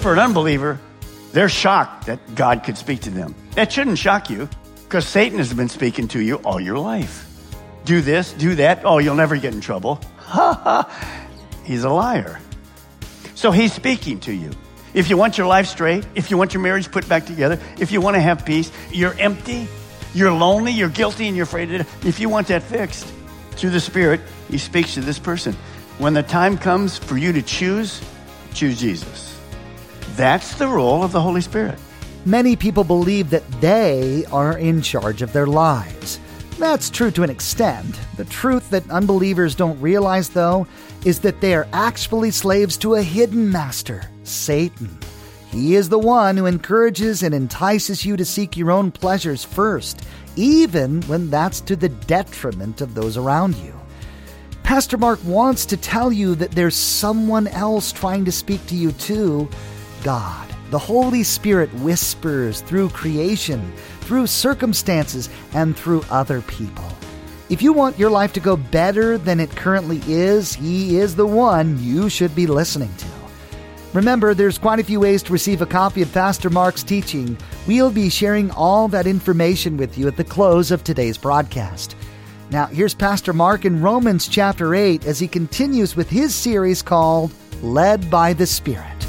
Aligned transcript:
For 0.00 0.14
an 0.14 0.18
unbeliever, 0.18 0.80
they're 1.32 1.50
shocked 1.50 2.06
that 2.06 2.34
God 2.34 2.64
could 2.64 2.78
speak 2.78 3.02
to 3.02 3.10
them. 3.10 3.34
That 3.54 3.70
shouldn't 3.70 3.98
shock 3.98 4.30
you 4.30 4.48
because 4.84 5.06
Satan 5.06 5.36
has 5.36 5.52
been 5.52 5.68
speaking 5.68 6.08
to 6.08 6.20
you 6.20 6.36
all 6.36 6.58
your 6.58 6.78
life. 6.78 7.26
Do 7.84 8.00
this, 8.00 8.32
do 8.32 8.54
that. 8.54 8.80
Oh, 8.84 8.96
you'll 8.96 9.14
never 9.14 9.36
get 9.36 9.52
in 9.52 9.60
trouble. 9.60 10.00
Ha. 10.18 10.88
He's 11.64 11.84
a 11.84 11.90
liar. 11.90 12.40
So 13.34 13.50
he's 13.50 13.72
speaking 13.72 14.20
to 14.20 14.32
you. 14.32 14.50
If 14.92 15.08
you 15.08 15.16
want 15.16 15.38
your 15.38 15.46
life 15.46 15.66
straight, 15.66 16.04
if 16.14 16.30
you 16.30 16.36
want 16.36 16.52
your 16.52 16.62
marriage 16.62 16.90
put 16.90 17.08
back 17.08 17.26
together, 17.26 17.58
if 17.78 17.92
you 17.92 18.00
want 18.00 18.16
to 18.16 18.20
have 18.20 18.44
peace, 18.44 18.72
you're 18.90 19.14
empty, 19.18 19.68
you're 20.12 20.32
lonely, 20.32 20.72
you're 20.72 20.88
guilty, 20.88 21.28
and 21.28 21.36
you're 21.36 21.44
afraid. 21.44 21.70
If 22.04 22.20
you 22.20 22.28
want 22.28 22.48
that 22.48 22.62
fixed 22.64 23.06
through 23.52 23.70
the 23.70 23.80
Spirit, 23.80 24.20
he 24.50 24.58
speaks 24.58 24.94
to 24.94 25.00
this 25.00 25.18
person. 25.18 25.54
When 25.98 26.12
the 26.12 26.22
time 26.22 26.58
comes 26.58 26.98
for 26.98 27.16
you 27.16 27.32
to 27.32 27.42
choose, 27.42 28.02
choose 28.52 28.80
Jesus. 28.80 29.29
That's 30.20 30.54
the 30.56 30.68
role 30.68 31.02
of 31.02 31.12
the 31.12 31.20
Holy 31.22 31.40
Spirit. 31.40 31.78
Many 32.26 32.54
people 32.54 32.84
believe 32.84 33.30
that 33.30 33.50
they 33.62 34.26
are 34.26 34.58
in 34.58 34.82
charge 34.82 35.22
of 35.22 35.32
their 35.32 35.46
lives. 35.46 36.20
That's 36.58 36.90
true 36.90 37.10
to 37.12 37.22
an 37.22 37.30
extent. 37.30 37.98
The 38.18 38.26
truth 38.26 38.68
that 38.68 38.90
unbelievers 38.90 39.54
don't 39.54 39.80
realize, 39.80 40.28
though, 40.28 40.66
is 41.06 41.20
that 41.20 41.40
they 41.40 41.54
are 41.54 41.66
actually 41.72 42.32
slaves 42.32 42.76
to 42.78 42.96
a 42.96 43.02
hidden 43.02 43.50
master, 43.50 44.10
Satan. 44.22 44.98
He 45.50 45.74
is 45.74 45.88
the 45.88 45.98
one 45.98 46.36
who 46.36 46.44
encourages 46.44 47.22
and 47.22 47.34
entices 47.34 48.04
you 48.04 48.18
to 48.18 48.24
seek 48.26 48.58
your 48.58 48.72
own 48.72 48.90
pleasures 48.90 49.42
first, 49.42 50.02
even 50.36 51.00
when 51.04 51.30
that's 51.30 51.62
to 51.62 51.76
the 51.76 51.88
detriment 51.88 52.82
of 52.82 52.92
those 52.92 53.16
around 53.16 53.54
you. 53.54 53.72
Pastor 54.64 54.98
Mark 54.98 55.18
wants 55.24 55.64
to 55.64 55.78
tell 55.78 56.12
you 56.12 56.34
that 56.34 56.50
there's 56.50 56.76
someone 56.76 57.46
else 57.46 57.90
trying 57.90 58.26
to 58.26 58.30
speak 58.32 58.66
to 58.66 58.76
you 58.76 58.92
too 58.92 59.48
God. 60.02 60.48
The 60.70 60.78
Holy 60.78 61.22
Spirit 61.22 61.72
whispers 61.74 62.60
through 62.60 62.90
creation, 62.90 63.72
through 64.00 64.26
circumstances, 64.26 65.28
and 65.52 65.76
through 65.76 66.04
other 66.10 66.42
people. 66.42 66.84
If 67.48 67.62
you 67.62 67.72
want 67.72 67.98
your 67.98 68.10
life 68.10 68.32
to 68.34 68.40
go 68.40 68.56
better 68.56 69.18
than 69.18 69.40
it 69.40 69.50
currently 69.56 70.00
is, 70.06 70.54
He 70.54 70.98
is 70.98 71.16
the 71.16 71.26
one 71.26 71.82
you 71.82 72.08
should 72.08 72.34
be 72.34 72.46
listening 72.46 72.94
to. 72.98 73.06
Remember, 73.92 74.34
there's 74.34 74.58
quite 74.58 74.78
a 74.78 74.84
few 74.84 75.00
ways 75.00 75.20
to 75.24 75.32
receive 75.32 75.60
a 75.60 75.66
copy 75.66 76.00
of 76.02 76.12
Pastor 76.12 76.48
Mark's 76.48 76.84
teaching. 76.84 77.36
We'll 77.66 77.90
be 77.90 78.08
sharing 78.08 78.52
all 78.52 78.86
that 78.88 79.08
information 79.08 79.76
with 79.76 79.98
you 79.98 80.06
at 80.06 80.16
the 80.16 80.22
close 80.22 80.70
of 80.70 80.84
today's 80.84 81.18
broadcast. 81.18 81.96
Now, 82.50 82.66
here's 82.66 82.94
Pastor 82.94 83.32
Mark 83.32 83.64
in 83.64 83.82
Romans 83.82 84.28
chapter 84.28 84.76
8 84.76 85.06
as 85.06 85.18
he 85.18 85.26
continues 85.26 85.96
with 85.96 86.08
his 86.08 86.32
series 86.34 86.82
called 86.82 87.32
Led 87.62 88.08
by 88.08 88.32
the 88.32 88.46
Spirit. 88.46 88.99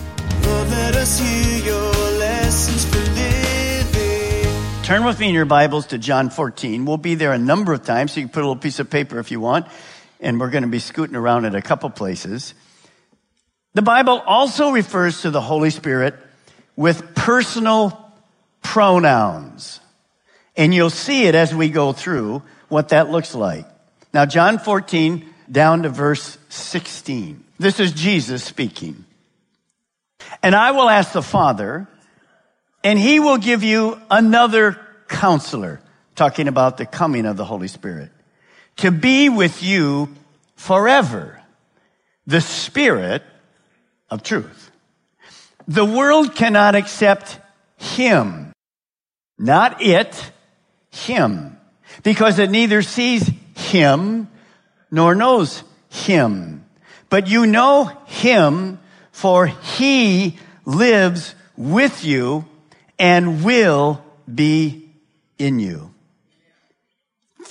Turn 4.92 5.06
with 5.06 5.20
me 5.20 5.30
in 5.30 5.34
your 5.34 5.46
Bibles 5.46 5.88
to 5.88 5.98
John 5.98 6.30
14. 6.30 6.84
We'll 6.84 6.98
be 6.98 7.16
there 7.16 7.32
a 7.32 7.38
number 7.38 7.72
of 7.72 7.86
times, 7.86 8.12
so 8.12 8.20
you 8.20 8.26
can 8.26 8.34
put 8.34 8.42
a 8.42 8.48
little 8.48 8.58
piece 8.58 8.80
of 8.80 8.90
paper 8.90 9.20
if 9.20 9.32
you 9.32 9.40
want, 9.40 9.68
and 10.20 10.38
we're 10.38 10.50
going 10.50 10.64
to 10.64 10.70
be 10.70 10.80
scooting 10.80 11.16
around 11.16 11.46
at 11.46 11.56
a 11.56 11.62
couple 11.62 11.90
places. 11.90 12.54
The 13.74 13.82
Bible 13.82 14.22
also 14.26 14.72
refers 14.72 15.22
to 15.22 15.32
the 15.32 15.40
Holy 15.40 15.70
Spirit 15.70 16.16
with 16.76 17.16
personal 17.16 18.12
pronouns. 18.62 19.80
And 20.58 20.74
you'll 20.74 20.90
see 20.90 21.24
it 21.24 21.36
as 21.36 21.56
we 21.56 21.70
go 21.70 21.94
through 21.94 22.42
what 22.68 22.90
that 22.90 23.10
looks 23.10 23.34
like. 23.34 23.66
Now, 24.14 24.26
John 24.26 24.60
14, 24.60 25.26
down 25.50 25.84
to 25.84 25.90
verse 25.90 26.38
16. 26.50 27.42
This 27.60 27.80
is 27.80 27.94
Jesus 27.94 28.44
speaking. 28.44 29.06
And 30.44 30.56
I 30.56 30.72
will 30.72 30.90
ask 30.90 31.14
the 31.14 31.22
Father, 31.22 31.88
and 32.84 32.98
he 32.98 33.20
will 33.20 33.38
give 33.38 33.64
you 33.64 34.00
another 34.10 34.80
counselor, 35.08 35.82
talking 36.16 36.48
about 36.48 36.78
the 36.78 36.86
coming 36.86 37.26
of 37.26 37.38
the 37.38 37.46
Holy 37.46 37.68
Spirit, 37.68 38.12
to 38.78 38.92
be 38.92 39.30
with 39.30 39.62
you 39.62 40.10
forever. 40.56 41.42
The 42.28 42.42
Spirit 42.42 43.24
of 44.10 44.24
truth. 44.24 44.72
The 45.68 45.86
world 45.86 46.36
cannot 46.36 46.76
accept 46.76 47.40
him, 47.78 48.54
not 49.38 49.82
it, 49.82 50.32
him, 50.92 51.58
because 52.04 52.40
it 52.40 52.52
neither 52.52 52.82
sees 52.82 53.30
him 53.56 54.28
nor 54.92 55.16
knows 55.16 55.64
him. 55.90 56.66
But 57.10 57.28
you 57.28 57.46
know 57.48 57.86
him, 58.06 58.80
for 59.22 59.46
he 59.46 60.36
lives 60.66 61.36
with 61.56 62.04
you 62.04 62.44
and 62.98 63.44
will 63.46 64.04
be 64.34 64.90
in 65.38 65.60
you. 65.60 65.94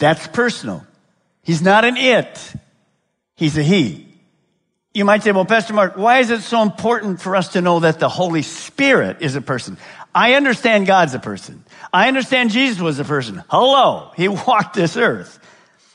That's 0.00 0.26
personal. 0.26 0.84
He's 1.44 1.62
not 1.62 1.84
an 1.84 1.96
it. 1.96 2.54
He's 3.36 3.56
a 3.56 3.62
he. 3.62 4.08
You 4.92 5.04
might 5.04 5.22
say, 5.22 5.30
well, 5.30 5.44
Pastor 5.44 5.72
Mark, 5.72 5.96
why 5.96 6.18
is 6.18 6.30
it 6.30 6.40
so 6.40 6.60
important 6.62 7.20
for 7.20 7.36
us 7.36 7.52
to 7.52 7.60
know 7.60 7.78
that 7.78 8.00
the 8.00 8.08
Holy 8.08 8.42
Spirit 8.42 9.18
is 9.20 9.36
a 9.36 9.40
person? 9.40 9.78
I 10.12 10.34
understand 10.34 10.88
God's 10.88 11.14
a 11.14 11.20
person. 11.20 11.64
I 11.92 12.08
understand 12.08 12.50
Jesus 12.50 12.80
was 12.80 12.98
a 12.98 13.04
person. 13.04 13.44
Hello. 13.48 14.10
He 14.16 14.26
walked 14.48 14.74
this 14.74 14.96
earth. 14.96 15.38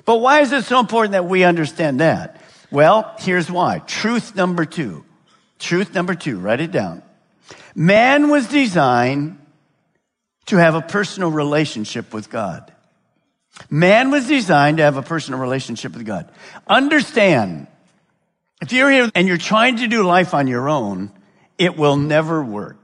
But 0.05 0.19
why 0.19 0.39
is 0.39 0.53
it 0.53 0.63
so 0.63 0.79
important 0.79 1.11
that 1.11 1.25
we 1.25 1.43
understand 1.43 1.99
that? 1.99 2.41
Well, 2.71 3.13
here's 3.19 3.51
why. 3.51 3.79
Truth 3.79 4.37
number 4.37 4.63
two. 4.63 5.04
Truth 5.65 5.95
number 5.95 6.13
two. 6.13 6.37
Write 6.37 6.61
it 6.61 6.71
down. 6.71 7.01
Man 7.73 8.29
was 8.29 8.47
designed 8.47 9.39
to 10.45 10.57
have 10.57 10.75
a 10.75 10.81
personal 10.81 11.31
relationship 11.31 12.13
with 12.13 12.29
God. 12.29 12.71
Man 13.67 14.11
was 14.11 14.27
designed 14.27 14.77
to 14.77 14.83
have 14.83 14.95
a 14.95 15.01
personal 15.01 15.39
relationship 15.39 15.95
with 15.95 16.05
God. 16.05 16.29
Understand 16.67 17.65
if 18.61 18.73
you're 18.73 18.91
here 18.91 19.09
and 19.15 19.27
you're 19.27 19.37
trying 19.37 19.77
to 19.77 19.87
do 19.87 20.03
life 20.03 20.35
on 20.35 20.45
your 20.45 20.69
own, 20.69 21.11
it 21.57 21.75
will 21.75 21.97
never 21.97 22.43
work. 22.43 22.77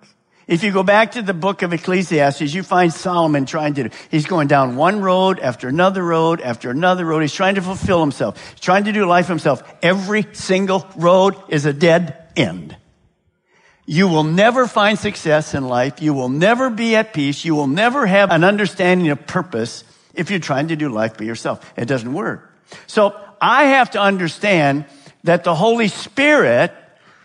If 0.48 0.63
you 0.63 0.72
go 0.72 0.81
back 0.81 1.12
to 1.12 1.22
the 1.22 1.36
book 1.36 1.62
of 1.62 1.74
Ecclesiastes, 1.74 2.52
you 2.52 2.63
find 2.63 2.92
Solomon 2.92 3.46
trying 3.46 3.75
to, 3.75 3.92
he's 4.09 4.25
going 4.25 4.48
down 4.48 4.75
one 4.75 5.02
road 5.02 5.40
after 5.40 5.68
another 5.68 6.03
road 6.03 6.42
after 6.42 6.72
another 6.72 7.06
road. 7.06 7.19
He's 7.19 7.31
trying 7.31 7.56
to 7.56 7.62
fulfill 7.62 8.02
himself. 8.02 8.44
He's 8.53 8.59
trying 8.59 8.86
to 8.86 8.92
do 8.92 9.06
life 9.06 9.28
himself. 9.28 9.62
Every 9.84 10.25
single 10.34 10.90
road 10.96 11.36
is 11.48 11.68
a 11.68 11.74
dead 11.74 12.20
end. 12.36 12.75
You 13.86 14.08
will 14.08 14.24
never 14.24 14.68
find 14.68 14.97
success 14.97 15.53
in 15.53 15.68
life. 15.68 16.01
You 16.01 16.13
will 16.13 16.30
never 16.30 16.69
be 16.69 16.95
at 16.95 17.13
peace. 17.13 17.44
You 17.44 17.56
will 17.56 17.68
never 17.68 18.06
have 18.06 18.31
an 18.31 18.44
understanding 18.44 19.10
of 19.10 19.25
purpose 19.28 19.83
if 20.13 20.30
you're 20.30 20.39
trying 20.39 20.69
to 20.69 20.75
do 20.75 20.89
life 20.89 21.18
by 21.18 21.25
yourself. 21.25 21.74
It 21.75 21.86
doesn't 21.86 22.13
work. 22.13 22.54
So 22.88 23.19
I 23.42 23.66
have 23.66 23.92
to 23.92 24.01
understand 24.01 24.86
that 25.24 25.44
the 25.44 25.56
Holy 25.56 25.88
Spirit 25.88 26.72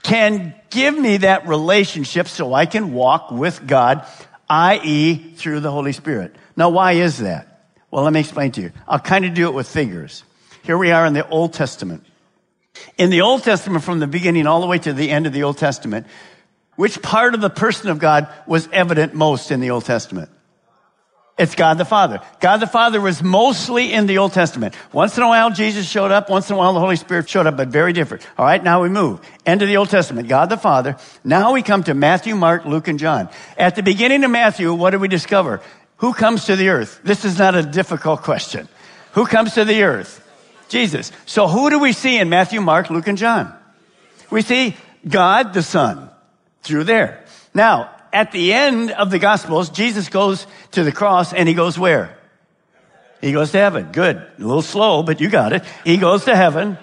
can 0.03 0.55
give 0.71 0.97
me 0.97 1.19
that 1.19 1.47
relationship 1.47 2.29
so 2.29 2.55
I 2.55 2.67
can 2.67 2.93
walk 2.93 3.31
with 3.31 3.67
God, 3.67 4.07
i.e., 4.49 5.35
through 5.35 5.61
the 5.61 5.71
Holy 5.71 5.93
Spirit. 5.93 6.35
Now, 6.57 6.71
why 6.71 6.93
is 6.93 7.19
that? 7.19 7.71
Well, 7.91 8.05
let 8.05 8.13
me 8.13 8.21
explain 8.21 8.53
to 8.53 8.61
you. 8.61 8.73
I'll 8.87 8.99
kind 8.99 9.25
of 9.25 9.35
do 9.35 9.47
it 9.47 9.55
with 9.55 9.69
figures. 9.69 10.25
Here 10.63 10.79
we 10.79 10.91
are 10.91 11.07
in 11.07 11.13
the 11.13 11.29
Old 11.29 11.53
Testament. 11.53 12.05
In 12.99 13.11
the 13.11 13.23
Old 13.23 13.43
Testament, 13.43 13.85
from 13.85 13.99
the 13.99 14.07
beginning 14.07 14.47
all 14.47 14.61
the 14.61 14.67
way 14.67 14.79
to 14.79 14.93
the 14.93 15.11
end 15.11 15.27
of 15.27 15.33
the 15.33 15.43
Old 15.43 15.59
Testament, 15.59 16.07
which 16.77 17.01
part 17.03 17.35
of 17.35 17.41
the 17.41 17.51
person 17.51 17.91
of 17.91 17.99
God 17.99 18.29
was 18.47 18.69
evident 18.73 19.15
most 19.15 19.51
in 19.51 19.61
the 19.61 19.71
Old 19.71 19.85
Testament? 19.85 20.31
It's 21.39 21.55
God 21.55 21.77
the 21.77 21.85
Father. 21.85 22.21
God 22.41 22.59
the 22.59 22.67
Father 22.67 22.99
was 22.99 23.23
mostly 23.23 23.93
in 23.93 24.07
the 24.07 24.19
Old 24.19 24.33
Testament. 24.33 24.75
Once 24.91 25.19
in 25.19 25.23
a 25.23 25.29
while, 25.29 25.51
Jesus 25.51 25.87
showed 25.87 26.11
up. 26.11 26.31
Once 26.31 26.49
in 26.49 26.55
a 26.55 26.59
while, 26.59 26.73
the 26.73 26.81
Holy 26.81 26.97
Spirit 26.97 27.29
showed 27.29 27.47
up, 27.47 27.59
but 27.59 27.69
very 27.69 27.93
different. 27.93 28.27
All 28.39 28.47
right, 28.47 28.63
now 28.63 28.83
we 28.83 28.89
move. 28.89 29.21
End 29.45 29.61
of 29.61 29.69
the 29.69 29.77
Old 29.77 29.91
Testament. 29.91 30.29
God 30.29 30.49
the 30.49 30.57
Father. 30.57 30.97
Now 31.25 31.53
we 31.53 31.63
come 31.63 31.83
to 31.85 31.95
Matthew, 31.95 32.35
Mark, 32.35 32.65
Luke, 32.65 32.89
and 32.89 32.99
John. 32.99 33.29
At 33.59 33.77
the 33.77 33.83
beginning 33.83 34.25
of 34.25 34.31
Matthew, 34.31 34.73
what 34.73 34.91
do 34.91 34.99
we 34.99 35.09
discover? 35.09 35.61
Who 35.99 36.15
comes 36.15 36.47
to 36.47 36.57
the 36.57 36.71
earth? 36.71 37.01
This 37.05 37.27
is 37.27 37.39
not 37.39 37.55
a 37.55 37.63
difficult 37.63 38.23
question. 38.23 38.67
Who 39.13 39.27
comes 39.27 39.55
to 39.55 39.67
the 39.67 39.83
earth? 39.83 40.26
Jesus. 40.69 41.13
So 41.27 41.47
who 41.47 41.71
do 41.71 41.79
we 41.79 41.93
see 41.93 42.19
in 42.19 42.29
Matthew, 42.29 42.61
Mark, 42.61 42.91
Luke, 42.91 43.07
and 43.07 43.19
John? 43.19 43.55
We 44.31 44.43
see 44.43 44.77
God 45.07 45.55
the 45.55 45.63
Son 45.63 46.11
through 46.63 46.85
there. 46.85 47.25
Now, 47.55 47.91
at 48.13 48.33
the 48.33 48.53
end 48.53 48.91
of 48.91 49.11
the 49.11 49.19
Gospels, 49.19 49.71
Jesus 49.71 50.09
goes 50.09 50.47
to 50.73 50.85
the 50.85 50.93
cross 50.93 51.33
and 51.33 51.49
he 51.49 51.55
goes 51.55 51.79
where? 51.79 52.17
He 53.21 53.33
goes 53.33 53.53
to 53.53 53.59
heaven. 53.59 53.91
Good. 53.93 54.17
A 54.17 54.31
little 54.39 54.63
slow, 54.63 55.03
but 55.03 55.21
you 55.21 55.29
got 55.29 55.53
it. 55.53 55.65
He 55.85 55.97
goes 55.97 56.25
to 56.25 56.37
heaven. 56.37 56.79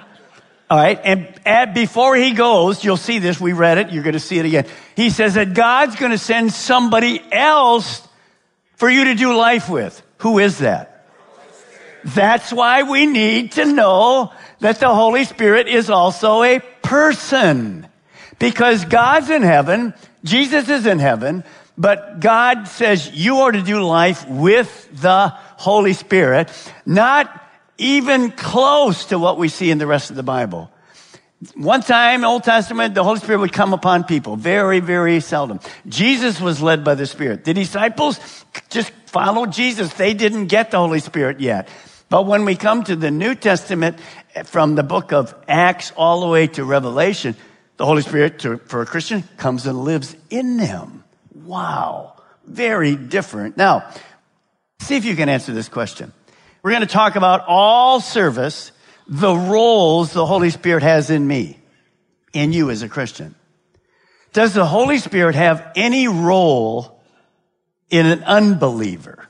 All 0.69 0.77
right. 0.77 0.99
And 1.03 1.33
at, 1.45 1.73
before 1.73 2.15
he 2.15 2.31
goes, 2.31 2.83
you'll 2.83 2.97
see 2.97 3.19
this. 3.19 3.39
We 3.39 3.53
read 3.53 3.77
it. 3.77 3.91
You're 3.91 4.03
going 4.03 4.13
to 4.13 4.19
see 4.19 4.39
it 4.39 4.45
again. 4.45 4.65
He 4.95 5.09
says 5.09 5.35
that 5.35 5.53
God's 5.53 5.95
going 5.95 6.11
to 6.11 6.17
send 6.17 6.51
somebody 6.51 7.21
else 7.31 8.07
for 8.75 8.89
you 8.89 9.05
to 9.05 9.15
do 9.15 9.35
life 9.35 9.69
with. 9.69 10.01
Who 10.19 10.39
is 10.39 10.59
that? 10.59 10.92
That's 12.05 12.51
why 12.51 12.83
we 12.83 13.05
need 13.05 13.53
to 13.53 13.65
know 13.65 14.33
that 14.59 14.79
the 14.79 14.93
Holy 14.93 15.23
Spirit 15.25 15.67
is 15.67 15.89
also 15.89 16.43
a 16.43 16.59
person. 16.81 17.87
Because 18.39 18.85
God's 18.85 19.29
in 19.29 19.41
heaven, 19.41 19.93
Jesus 20.23 20.69
is 20.69 20.85
in 20.85 20.99
heaven, 20.99 21.43
but 21.77 22.19
God 22.19 22.67
says 22.67 23.11
you 23.13 23.37
are 23.39 23.51
to 23.51 23.61
do 23.61 23.81
life 23.83 24.27
with 24.27 24.89
the 25.01 25.29
Holy 25.29 25.93
Spirit, 25.93 26.51
not 26.85 27.41
even 27.77 28.31
close 28.31 29.05
to 29.05 29.17
what 29.17 29.37
we 29.37 29.47
see 29.47 29.71
in 29.71 29.77
the 29.77 29.87
rest 29.87 30.09
of 30.09 30.15
the 30.15 30.23
Bible. 30.23 30.69
One 31.55 31.81
time, 31.81 32.23
Old 32.23 32.43
Testament, 32.43 32.95
the 32.95 33.03
Holy 33.03 33.19
Spirit 33.19 33.39
would 33.39 33.53
come 33.53 33.73
upon 33.73 34.05
people. 34.05 34.35
Very, 34.35 34.79
very 34.79 35.19
seldom. 35.19 35.59
Jesus 35.87 36.39
was 36.39 36.61
led 36.61 36.83
by 36.83 36.95
the 36.95 37.05
Spirit. 37.05 37.43
The 37.43 37.53
disciples 37.53 38.19
just 38.69 38.91
followed 39.07 39.51
Jesus. 39.51 39.93
They 39.93 40.13
didn't 40.13 40.47
get 40.47 40.71
the 40.71 40.77
Holy 40.77 40.99
Spirit 40.99 41.41
yet. 41.41 41.67
But 42.13 42.27
when 42.27 42.45
we 42.45 42.55
come 42.55 42.83
to 42.83 42.95
the 42.95 43.09
New 43.09 43.33
Testament, 43.33 43.97
from 44.45 44.75
the 44.75 44.83
book 44.83 45.11
of 45.13 45.33
Acts 45.47 45.91
all 45.95 46.21
the 46.21 46.27
way 46.27 46.45
to 46.45 46.63
Revelation, 46.63 47.35
the 47.77 47.87
Holy 47.87 48.03
Spirit, 48.03 48.37
to, 48.41 48.59
for 48.59 48.83
a 48.83 48.85
Christian, 48.85 49.23
comes 49.37 49.65
and 49.65 49.79
lives 49.83 50.15
in 50.29 50.57
them. 50.57 51.03
Wow. 51.33 52.21
Very 52.45 52.95
different. 52.95 53.57
Now, 53.57 53.89
see 54.77 54.95
if 54.95 55.05
you 55.05 55.15
can 55.15 55.27
answer 55.27 55.53
this 55.53 55.69
question. 55.69 56.13
We're 56.61 56.69
going 56.69 56.81
to 56.81 56.85
talk 56.85 57.15
about 57.15 57.45
all 57.47 57.99
service, 57.99 58.71
the 59.07 59.33
roles 59.33 60.13
the 60.13 60.27
Holy 60.27 60.51
Spirit 60.51 60.83
has 60.83 61.09
in 61.09 61.25
me, 61.25 61.57
in 62.31 62.53
you 62.53 62.69
as 62.69 62.83
a 62.83 62.89
Christian. 62.89 63.33
Does 64.33 64.53
the 64.53 64.67
Holy 64.67 64.99
Spirit 64.99 65.33
have 65.33 65.67
any 65.75 66.07
role 66.07 67.01
in 67.89 68.05
an 68.05 68.23
unbeliever? 68.23 69.27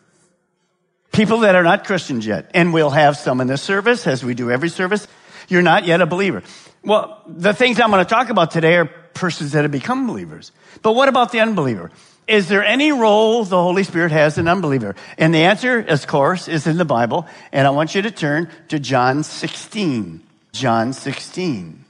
People 1.13 1.39
that 1.39 1.56
are 1.56 1.63
not 1.63 1.86
Christians 1.86 2.25
yet. 2.25 2.51
And 2.54 2.74
we'll 2.74 2.89
have 2.89 3.15
some 3.18 3.39
in 3.39 3.48
this 3.48 3.62
service, 3.62 4.07
as 4.07 4.24
we 4.24 4.33
do 4.33 4.51
every 4.51 4.69
service. 4.69 5.07
You're 5.48 5.62
not 5.62 5.86
yet 5.86 6.01
a 6.01 6.06
believer. 6.06 6.44
Well, 6.83 7.21
the 7.27 7.54
things 7.54 7.80
I'm 7.80 7.92
going 7.92 8.04
to 8.04 8.10
talk 8.10 8.30
about 8.30 8.51
today 8.51 8.75
are 8.75 8.86
persons 8.86 9.51
that 9.54 9.62
have 9.62 9.71
become 9.71 10.07
believers. 10.07 10.51
But 10.81 10.94
what 10.94 11.10
about 11.10 11.31
the 11.31 11.39
unbeliever? 11.39 11.92
Is 12.27 12.48
there 12.48 12.63
any 12.63 12.92
role 12.92 13.44
the 13.44 13.62
Holy 13.62 13.83
Spirit 13.83 14.12
has 14.12 14.38
in 14.38 14.48
unbeliever? 14.48 14.95
And 15.18 15.33
the 15.33 15.44
answer, 15.44 15.80
of 15.80 16.07
course, 16.07 16.48
is 16.48 16.68
in 16.68 16.77
the 16.77 16.86
Bible. 16.86 17.27
And 17.51 17.68
I 17.68 17.69
want 17.69 17.95
you 17.95 18.01
to 18.01 18.12
turn 18.12 18.50
to 18.69 18.80
John 18.80 19.24
16. 19.24 20.21
John 20.51 20.94
16. 20.94 21.86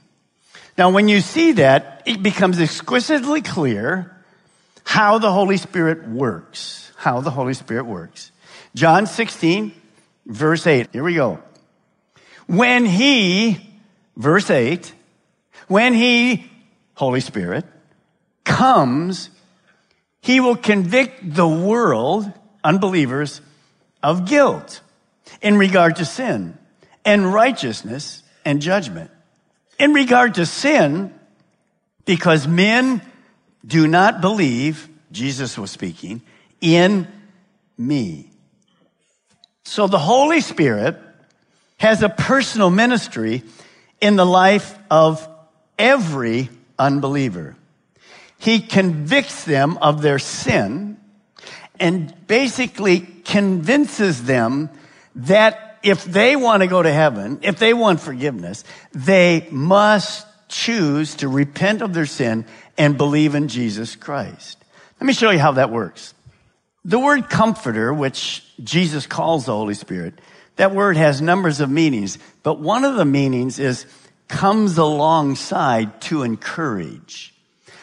Now, 0.76 0.90
when 0.90 1.08
you 1.08 1.20
see 1.20 1.52
that, 1.52 2.02
it 2.04 2.22
becomes 2.22 2.60
exquisitely 2.60 3.42
clear 3.42 4.14
how 4.82 5.18
the 5.18 5.30
Holy 5.30 5.56
Spirit 5.56 6.08
works. 6.08 6.92
How 6.96 7.20
the 7.20 7.30
Holy 7.30 7.54
Spirit 7.54 7.86
works. 7.86 8.32
John 8.74 9.06
16, 9.06 9.72
verse 10.26 10.66
8. 10.66 10.88
Here 10.92 11.04
we 11.04 11.14
go. 11.14 11.40
When 12.46 12.84
he 12.84 13.74
verse 14.16 14.50
8, 14.50 14.92
when 15.68 15.94
he, 15.94 16.50
Holy 16.94 17.20
Spirit, 17.20 17.64
comes, 18.44 19.30
he 20.20 20.40
will 20.40 20.56
convict 20.56 21.34
the 21.34 21.48
world, 21.48 22.30
unbelievers, 22.62 23.40
of 24.02 24.26
guilt 24.26 24.80
in 25.40 25.56
regard 25.56 25.96
to 25.96 26.04
sin 26.04 26.58
and 27.04 27.32
righteousness 27.32 28.22
and 28.44 28.60
judgment. 28.60 29.10
In 29.78 29.92
regard 29.92 30.34
to 30.34 30.46
sin, 30.46 31.12
because 32.04 32.46
men 32.46 33.02
do 33.66 33.86
not 33.86 34.20
believe, 34.20 34.88
Jesus 35.10 35.58
was 35.58 35.70
speaking, 35.70 36.22
in 36.60 37.08
me. 37.76 38.30
So 39.64 39.86
the 39.86 39.98
Holy 39.98 40.40
Spirit 40.40 40.96
has 41.78 42.02
a 42.02 42.08
personal 42.08 42.70
ministry 42.70 43.42
in 44.00 44.16
the 44.16 44.26
life 44.26 44.78
of 44.90 45.26
every 45.78 46.50
unbeliever. 46.78 47.56
He 48.38 48.60
convicts 48.60 49.44
them 49.44 49.78
of 49.78 50.02
their 50.02 50.18
sin 50.18 50.98
and 51.80 52.14
basically 52.26 53.00
convinces 53.00 54.24
them 54.24 54.70
that 55.16 55.78
if 55.82 56.04
they 56.04 56.36
want 56.36 56.62
to 56.62 56.66
go 56.66 56.82
to 56.82 56.92
heaven, 56.92 57.38
if 57.42 57.58
they 57.58 57.74
want 57.74 58.00
forgiveness, 58.00 58.64
they 58.92 59.48
must 59.50 60.26
choose 60.48 61.14
to 61.16 61.28
repent 61.28 61.82
of 61.82 61.94
their 61.94 62.06
sin 62.06 62.44
and 62.76 62.98
believe 62.98 63.34
in 63.34 63.48
Jesus 63.48 63.96
Christ. 63.96 64.62
Let 65.00 65.06
me 65.06 65.12
show 65.12 65.30
you 65.30 65.38
how 65.38 65.52
that 65.52 65.70
works. 65.70 66.14
The 66.84 66.98
word 66.98 67.30
comforter, 67.30 67.92
which 67.92 68.43
Jesus 68.62 69.06
calls 69.06 69.46
the 69.46 69.52
Holy 69.52 69.74
Spirit, 69.74 70.20
that 70.56 70.74
word 70.74 70.96
has 70.96 71.20
numbers 71.20 71.60
of 71.60 71.70
meanings, 71.70 72.18
but 72.42 72.60
one 72.60 72.84
of 72.84 72.94
the 72.94 73.04
meanings 73.04 73.58
is 73.58 73.86
comes 74.28 74.78
alongside 74.78 76.00
to 76.02 76.22
encourage. 76.22 77.34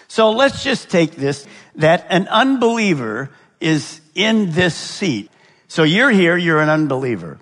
So 0.07 0.31
let's 0.31 0.63
just 0.63 0.89
take 0.89 1.15
this 1.15 1.45
that 1.75 2.05
an 2.09 2.27
unbeliever 2.27 3.29
is 3.59 4.01
in 4.15 4.51
this 4.51 4.75
seat. 4.75 5.31
So 5.67 5.83
you're 5.83 6.09
here, 6.11 6.35
you're 6.35 6.61
an 6.61 6.69
unbeliever. 6.69 7.39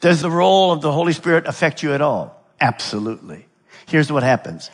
Does 0.00 0.20
the 0.20 0.30
role 0.30 0.72
of 0.72 0.80
the 0.80 0.92
Holy 0.92 1.12
Spirit 1.12 1.46
affect 1.46 1.82
you 1.82 1.92
at 1.92 2.00
all? 2.00 2.44
Absolutely. 2.60 3.46
Here's 3.86 4.10
what 4.10 4.22
happens. 4.22 4.70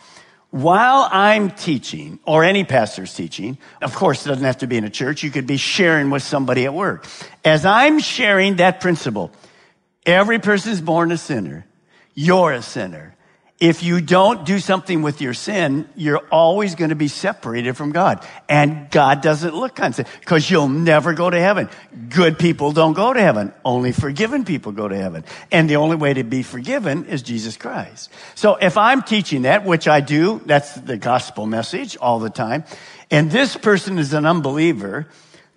While 0.51 1.09
I'm 1.13 1.51
teaching, 1.51 2.19
or 2.25 2.43
any 2.43 2.65
pastor's 2.65 3.15
teaching, 3.15 3.57
of 3.81 3.95
course, 3.95 4.27
it 4.27 4.31
doesn't 4.31 4.45
have 4.45 4.59
to 4.59 4.67
be 4.67 4.77
in 4.77 4.85
a 4.85 4.91
church. 4.91 5.23
You 5.23 5.31
could 5.31 5.47
be 5.47 5.57
sharing 5.57 6.11
with 6.11 6.25
somebody 6.25 6.65
at 6.65 6.75
work. 6.75 7.07
As 7.45 7.65
I'm 7.65 8.01
sharing 8.01 8.57
that 8.57 8.81
principle, 8.81 9.31
Every 10.07 10.39
person 10.39 10.73
is 10.73 10.81
born 10.81 11.13
a 11.13 11.19
sinner. 11.19 11.67
You're 12.15 12.53
a 12.53 12.63
sinner. 12.63 13.15
If 13.61 13.83
you 13.83 14.01
don't 14.01 14.47
do 14.47 14.59
something 14.59 15.03
with 15.03 15.21
your 15.21 15.35
sin, 15.35 15.87
you're 15.95 16.27
always 16.31 16.75
going 16.77 16.89
to 16.89 16.97
be 16.97 17.09
separated 17.09 17.77
from 17.77 17.93
God. 17.93 18.27
And 18.49 18.91
God 18.91 19.21
doesn't 19.21 19.55
look 19.55 19.79
on 19.81 19.93
sin 19.93 20.07
because 20.21 20.51
you'll 20.51 20.71
never 20.71 21.13
go 21.13 21.29
to 21.29 21.39
heaven. 21.39 21.69
Good 22.09 22.39
people 22.39 22.73
don't 22.73 22.95
go 22.95 23.13
to 23.13 23.21
heaven. 23.21 23.53
Only 23.63 23.93
forgiven 23.93 24.47
people 24.47 24.73
go 24.73 24.89
to 24.89 24.97
heaven. 24.97 25.27
And 25.53 25.69
the 25.69 25.77
only 25.77 25.97
way 25.97 26.15
to 26.15 26.25
be 26.25 26.43
forgiven 26.43 27.05
is 27.05 27.21
Jesus 27.21 27.59
Christ. 27.59 28.11
So 28.35 28.57
if 28.57 28.79
I'm 28.79 29.03
teaching 29.03 29.43
that, 29.43 29.67
which 29.67 29.87
I 29.87 30.01
do, 30.01 30.41
that's 30.47 30.75
the 30.77 30.97
gospel 30.97 31.45
message 31.45 31.99
all 31.99 32.19
the 32.19 32.31
time. 32.31 32.65
And 33.11 33.31
this 33.31 33.59
person 33.59 33.99
is 33.99 34.15
an 34.15 34.25
unbeliever. 34.25 35.07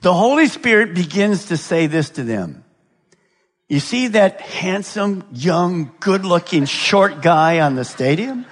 The 0.01 0.13
Holy 0.13 0.48
Spirit 0.48 0.93
begins 0.93 1.45
to 1.45 1.55
say 1.55 1.88
this 1.88 2.10
to 2.12 2.24
them. 2.24 2.65
You 3.67 3.79
see 3.79 4.10
that 4.10 4.41
handsome, 4.41 5.24
young, 5.32 5.91
good 6.00 6.25
looking, 6.25 6.65
short 6.65 7.22
guy 7.22 7.60
on 7.60 7.75
the 7.75 7.86
stadium? 7.86 8.46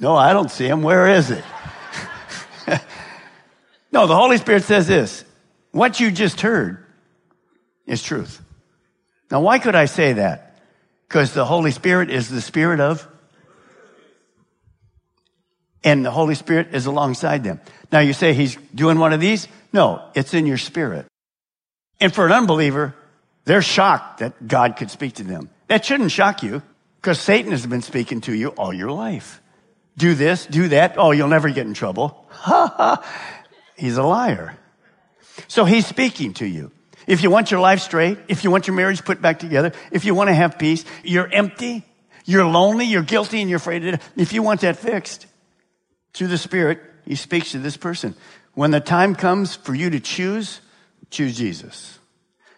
No, 0.00 0.16
I 0.16 0.32
don't 0.32 0.50
see 0.50 0.66
him. 0.66 0.82
Where 0.82 1.08
is 1.08 1.30
it? 1.30 1.44
no, 3.92 4.06
the 4.06 4.16
Holy 4.16 4.36
Spirit 4.38 4.64
says 4.64 4.86
this. 4.86 5.24
What 5.72 6.00
you 6.00 6.10
just 6.10 6.40
heard 6.40 6.84
is 7.86 8.02
truth. 8.02 8.40
Now, 9.30 9.40
why 9.40 9.58
could 9.58 9.74
I 9.74 9.86
say 9.86 10.14
that? 10.14 10.60
Because 11.08 11.34
the 11.34 11.44
Holy 11.44 11.70
Spirit 11.70 12.10
is 12.10 12.28
the 12.28 12.40
Spirit 12.40 12.80
of, 12.80 13.06
and 15.84 16.04
the 16.04 16.10
Holy 16.10 16.34
Spirit 16.34 16.74
is 16.74 16.86
alongside 16.86 17.44
them. 17.44 17.60
Now, 17.90 18.00
you 18.00 18.12
say 18.12 18.34
he's 18.34 18.56
doing 18.74 18.98
one 18.98 19.12
of 19.12 19.20
these? 19.20 19.48
No, 19.72 20.10
it's 20.14 20.34
in 20.34 20.46
your 20.46 20.58
spirit. 20.58 21.06
And 22.00 22.14
for 22.14 22.26
an 22.26 22.32
unbeliever, 22.32 22.94
they're 23.44 23.62
shocked 23.62 24.20
that 24.20 24.46
God 24.46 24.76
could 24.76 24.90
speak 24.90 25.14
to 25.14 25.24
them. 25.24 25.50
That 25.68 25.84
shouldn't 25.84 26.12
shock 26.12 26.42
you 26.42 26.62
because 27.00 27.20
Satan 27.20 27.50
has 27.52 27.66
been 27.66 27.82
speaking 27.82 28.20
to 28.22 28.34
you 28.34 28.48
all 28.50 28.72
your 28.72 28.90
life. 28.90 29.40
Do 29.96 30.14
this, 30.14 30.46
do 30.46 30.68
that. 30.68 30.94
Oh, 30.96 31.10
you'll 31.10 31.28
never 31.28 31.50
get 31.50 31.66
in 31.66 31.74
trouble. 31.74 32.26
Ha 32.30 32.74
ha. 32.76 33.04
He's 33.76 33.96
a 33.96 34.02
liar. 34.02 34.56
So 35.48 35.64
he's 35.64 35.86
speaking 35.86 36.34
to 36.34 36.46
you. 36.46 36.72
If 37.06 37.22
you 37.22 37.30
want 37.30 37.50
your 37.50 37.60
life 37.60 37.80
straight, 37.80 38.18
if 38.28 38.44
you 38.44 38.50
want 38.50 38.66
your 38.66 38.76
marriage 38.76 39.04
put 39.04 39.22
back 39.22 39.38
together, 39.38 39.72
if 39.90 40.04
you 40.04 40.14
want 40.14 40.28
to 40.28 40.34
have 40.34 40.58
peace, 40.58 40.84
you're 41.02 41.28
empty, 41.32 41.84
you're 42.24 42.44
lonely, 42.44 42.84
you're 42.84 43.02
guilty, 43.02 43.40
and 43.40 43.48
you're 43.48 43.56
afraid 43.56 43.86
of 43.86 43.94
it. 43.94 44.02
If 44.16 44.32
you 44.32 44.42
want 44.42 44.60
that 44.60 44.76
fixed, 44.76 45.26
through 46.12 46.26
the 46.26 46.38
Spirit, 46.38 46.80
he 47.04 47.14
speaks 47.14 47.52
to 47.52 47.58
this 47.58 47.76
person. 47.76 48.14
When 48.54 48.72
the 48.72 48.80
time 48.80 49.14
comes 49.14 49.54
for 49.54 49.74
you 49.74 49.90
to 49.90 50.00
choose, 50.00 50.60
choose 51.10 51.36
Jesus. 51.36 51.98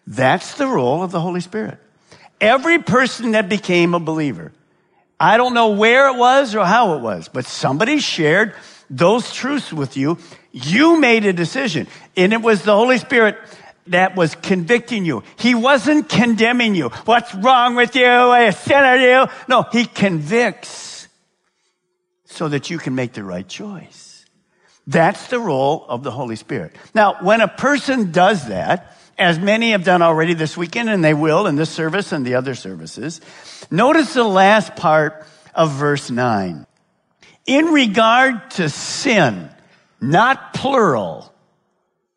That's 0.07 0.54
the 0.54 0.66
role 0.66 1.02
of 1.02 1.12
the 1.12 1.21
Holy 1.21 1.40
Spirit. 1.40 1.78
Every 2.40 2.78
person 2.78 3.33
that 3.33 3.49
became 3.49 3.95
a 3.95 4.00
believer, 4.00 4.52
I 5.19 5.37
don't 5.37 5.54
know 5.54 5.71
where 5.71 6.09
it 6.09 6.16
was 6.16 6.54
or 6.54 6.64
how 6.64 6.95
it 6.95 7.02
was, 7.02 7.28
but 7.28 7.45
somebody 7.45 7.99
shared 7.99 8.54
those 8.88 9.33
truths 9.33 9.73
with 9.73 9.97
you. 9.97 10.19
You 10.50 10.99
made 10.99 11.26
a 11.26 11.33
decision 11.33 11.87
and 12.16 12.33
it 12.33 12.42
was 12.42 12.62
the 12.62 12.75
Holy 12.75 12.99
Spirit 12.99 13.37
that 13.88 14.16
was 14.16 14.35
convicting 14.35 15.04
you. 15.04 15.23
He 15.37 15.54
wasn't 15.54 16.09
condemning 16.09 16.75
you. 16.75 16.88
What's 17.04 17.35
wrong 17.35 17.76
with 17.76 17.95
you? 17.95 18.04
A 18.04 18.52
sinner 18.52 18.97
you? 18.97 19.26
No, 19.49 19.66
he 19.71 19.85
convicts 19.85 21.09
so 22.25 22.49
that 22.49 22.71
you 22.71 22.78
can 22.78 22.95
make 22.95 23.12
the 23.12 23.23
right 23.23 23.47
choice. 23.47 24.10
That's 24.90 25.28
the 25.28 25.38
role 25.38 25.87
of 25.88 26.02
the 26.02 26.11
Holy 26.11 26.35
Spirit. 26.35 26.75
Now, 26.94 27.18
when 27.20 27.40
a 27.40 27.47
person 27.47 28.11
does 28.11 28.49
that, 28.49 28.97
as 29.16 29.38
many 29.38 29.70
have 29.70 29.85
done 29.85 30.02
already 30.02 30.35
this 30.35 30.56
weekend, 30.56 30.90
and 30.90 31.04
they 31.04 31.14
will 31.14 31.47
in 31.47 31.54
this 31.54 31.70
service 31.70 32.11
and 32.11 32.26
the 32.26 32.35
other 32.35 32.56
services, 32.56 33.20
notice 33.70 34.14
the 34.14 34.25
last 34.25 34.75
part 34.75 35.25
of 35.54 35.70
verse 35.70 36.11
9. 36.11 36.66
In 37.47 37.66
regard 37.66 38.50
to 38.52 38.68
sin, 38.68 39.49
not 40.00 40.54
plural, 40.54 41.32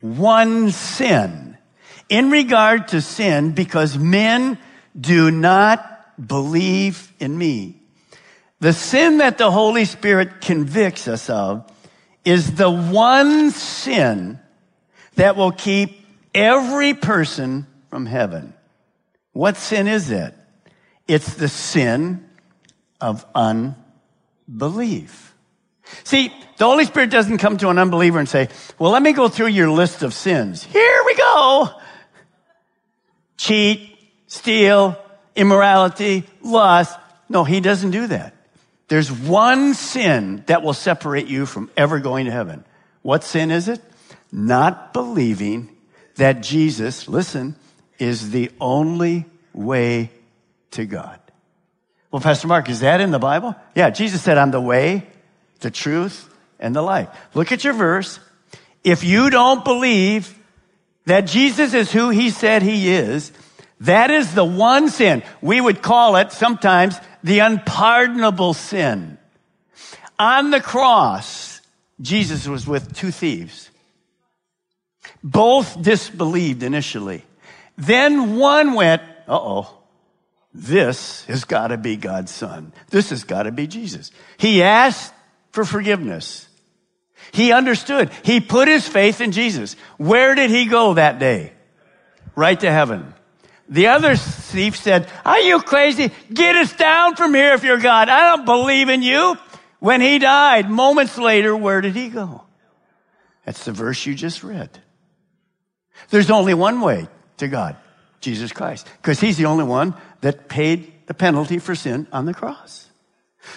one 0.02 0.72
sin 0.72 1.54
in 2.10 2.32
regard 2.32 2.88
to 2.90 3.02
sin 3.02 3.52
because 3.52 3.98
men 3.98 4.58
do 5.00 5.30
not 5.30 6.28
believe 6.28 7.14
in 7.20 7.38
me. 7.38 7.82
The 8.60 8.74
sin 8.74 9.18
that 9.18 9.38
the 9.38 9.52
Holy 9.52 9.86
Spirit 9.86 10.42
convicts 10.42 11.08
us 11.08 11.30
of 11.30 11.70
is 12.26 12.56
the 12.56 12.70
one 12.70 13.52
sin 13.52 14.40
that 15.16 15.36
will 15.36 15.52
keep 15.52 16.06
every 16.34 16.94
person 16.94 17.68
from 17.90 18.06
heaven. 18.06 18.54
What 19.34 19.58
sin 19.58 19.88
is 19.88 20.10
it? 20.10 20.34
It's 21.08 21.36
the 21.36 21.48
sin 21.48 22.28
of 23.02 23.26
unbelief. 23.36 25.36
See, 26.04 26.34
the 26.58 26.66
Holy 26.66 26.86
Spirit 26.86 27.10
doesn't 27.10 27.40
come 27.40 27.58
to 27.58 27.70
an 27.70 27.78
unbeliever 27.78 28.20
and 28.20 28.30
say, 28.30 28.50
well, 28.80 28.92
let 28.92 29.04
me 29.04 29.14
go 29.14 29.28
through 29.28 29.48
your 29.48 29.70
list 29.70 30.02
of 30.02 30.14
sins. 30.14 30.64
Here 30.64 31.02
we 31.06 31.16
go 31.16 31.70
cheat, 33.44 33.98
steal, 34.28 34.98
immorality, 35.36 36.24
lust. 36.42 36.98
No, 37.28 37.44
he 37.44 37.60
doesn't 37.60 37.92
do 37.92 38.08
that. 38.08 38.34
There's 38.94 39.12
one 39.12 39.74
sin 39.74 40.44
that 40.46 40.62
will 40.62 40.76
separate 40.76 41.26
you 41.26 41.48
from 41.48 41.72
ever 41.76 42.00
going 42.00 42.28
to 42.28 42.32
heaven. 42.32 42.64
What 43.02 43.24
sin 43.24 43.50
is 43.50 43.68
it? 43.68 43.82
Not 44.32 44.94
believing 44.94 45.76
that 46.18 46.44
Jesus, 46.44 47.08
listen, 47.08 47.56
is 47.98 48.30
the 48.30 48.52
only 48.62 49.26
way 49.52 50.12
to 50.74 50.86
God. 50.86 51.20
Well, 52.12 52.22
Pastor 52.22 52.48
Mark, 52.48 52.70
is 52.70 52.82
that 52.82 53.02
in 53.02 53.10
the 53.10 53.18
Bible? 53.18 53.56
Yeah, 53.74 53.90
Jesus 53.90 54.22
said, 54.22 54.38
I'm 54.38 54.52
the 54.52 54.62
way, 54.62 55.08
the 55.62 55.72
truth, 55.72 56.32
and 56.60 56.76
the 56.76 56.84
life. 56.84 57.10
Look 57.34 57.52
at 57.52 57.64
your 57.64 57.74
verse. 57.74 58.20
If 58.84 59.04
you 59.04 59.32
don't 59.32 59.66
believe 59.66 60.38
that 61.08 61.22
Jesus 61.22 61.74
is 61.74 61.92
who 61.92 62.12
he 62.12 62.30
said 62.30 62.62
he 62.62 62.92
is, 62.92 63.32
that 63.80 64.12
is 64.12 64.36
the 64.36 64.46
one 64.46 64.88
sin. 64.90 65.24
We 65.42 65.60
would 65.60 65.82
call 65.82 66.16
it 66.18 66.32
sometimes 66.32 66.96
the 67.24 67.40
unpardonable 67.40 68.54
sin. 68.54 69.18
On 70.20 70.52
the 70.52 70.62
cross, 70.62 71.62
Jesus 72.02 72.48
was 72.48 72.68
with 72.68 72.96
two 72.96 73.12
thieves. 73.12 73.70
Both 75.24 75.82
disbelieved 75.82 76.64
initially. 76.64 77.26
Then 77.78 78.38
one 78.38 78.74
went, 78.74 79.02
uh 79.28 79.40
oh, 79.40 79.78
this 80.54 81.26
has 81.26 81.46
got 81.46 81.68
to 81.68 81.78
be 81.78 81.96
God's 81.96 82.32
son. 82.32 82.74
This 82.90 83.10
has 83.10 83.24
got 83.24 83.44
to 83.44 83.52
be 83.52 83.66
Jesus. 83.68 84.12
He 84.38 84.62
asked 84.62 85.14
for 85.52 85.66
forgiveness. 85.66 86.48
He 87.32 87.52
understood. 87.52 88.12
He 88.24 88.40
put 88.40 88.68
his 88.68 88.88
faith 88.88 89.22
in 89.22 89.32
Jesus. 89.32 89.76
Where 89.98 90.36
did 90.36 90.52
he 90.52 90.66
go 90.66 90.94
that 90.94 91.18
day? 91.18 91.54
Right 92.36 92.60
to 92.60 92.72
heaven. 92.72 93.14
The 93.70 93.88
other 93.88 94.16
thief 94.16 94.76
said, 94.76 95.10
are 95.26 95.40
you 95.40 95.62
crazy? 95.62 96.12
Get 96.32 96.56
us 96.56 96.74
down 96.74 97.16
from 97.16 97.34
here 97.34 97.54
if 97.54 97.64
you're 97.64 97.80
God. 97.80 98.10
I 98.10 98.36
don't 98.36 98.46
believe 98.46 98.90
in 98.90 99.02
you. 99.02 99.38
When 99.80 100.02
he 100.02 100.20
died, 100.20 100.70
moments 100.70 101.18
later, 101.18 101.56
where 101.56 101.82
did 101.82 101.96
he 101.96 102.10
go? 102.10 102.44
That's 103.46 103.66
the 103.66 103.72
verse 103.72 104.06
you 104.06 104.16
just 104.16 104.44
read. 104.44 104.70
There's 106.10 106.30
only 106.30 106.54
one 106.54 106.82
way 106.82 107.08
to 107.38 107.48
God, 107.48 107.76
Jesus 108.22 108.52
Christ, 108.52 108.88
because 109.02 109.20
he's 109.20 109.38
the 109.38 109.46
only 109.46 109.66
one 109.66 109.96
that 110.22 110.48
paid 110.48 110.92
the 111.08 111.14
penalty 111.14 111.60
for 111.60 111.76
sin 111.76 112.08
on 112.12 112.26
the 112.26 112.34
cross. 112.34 112.88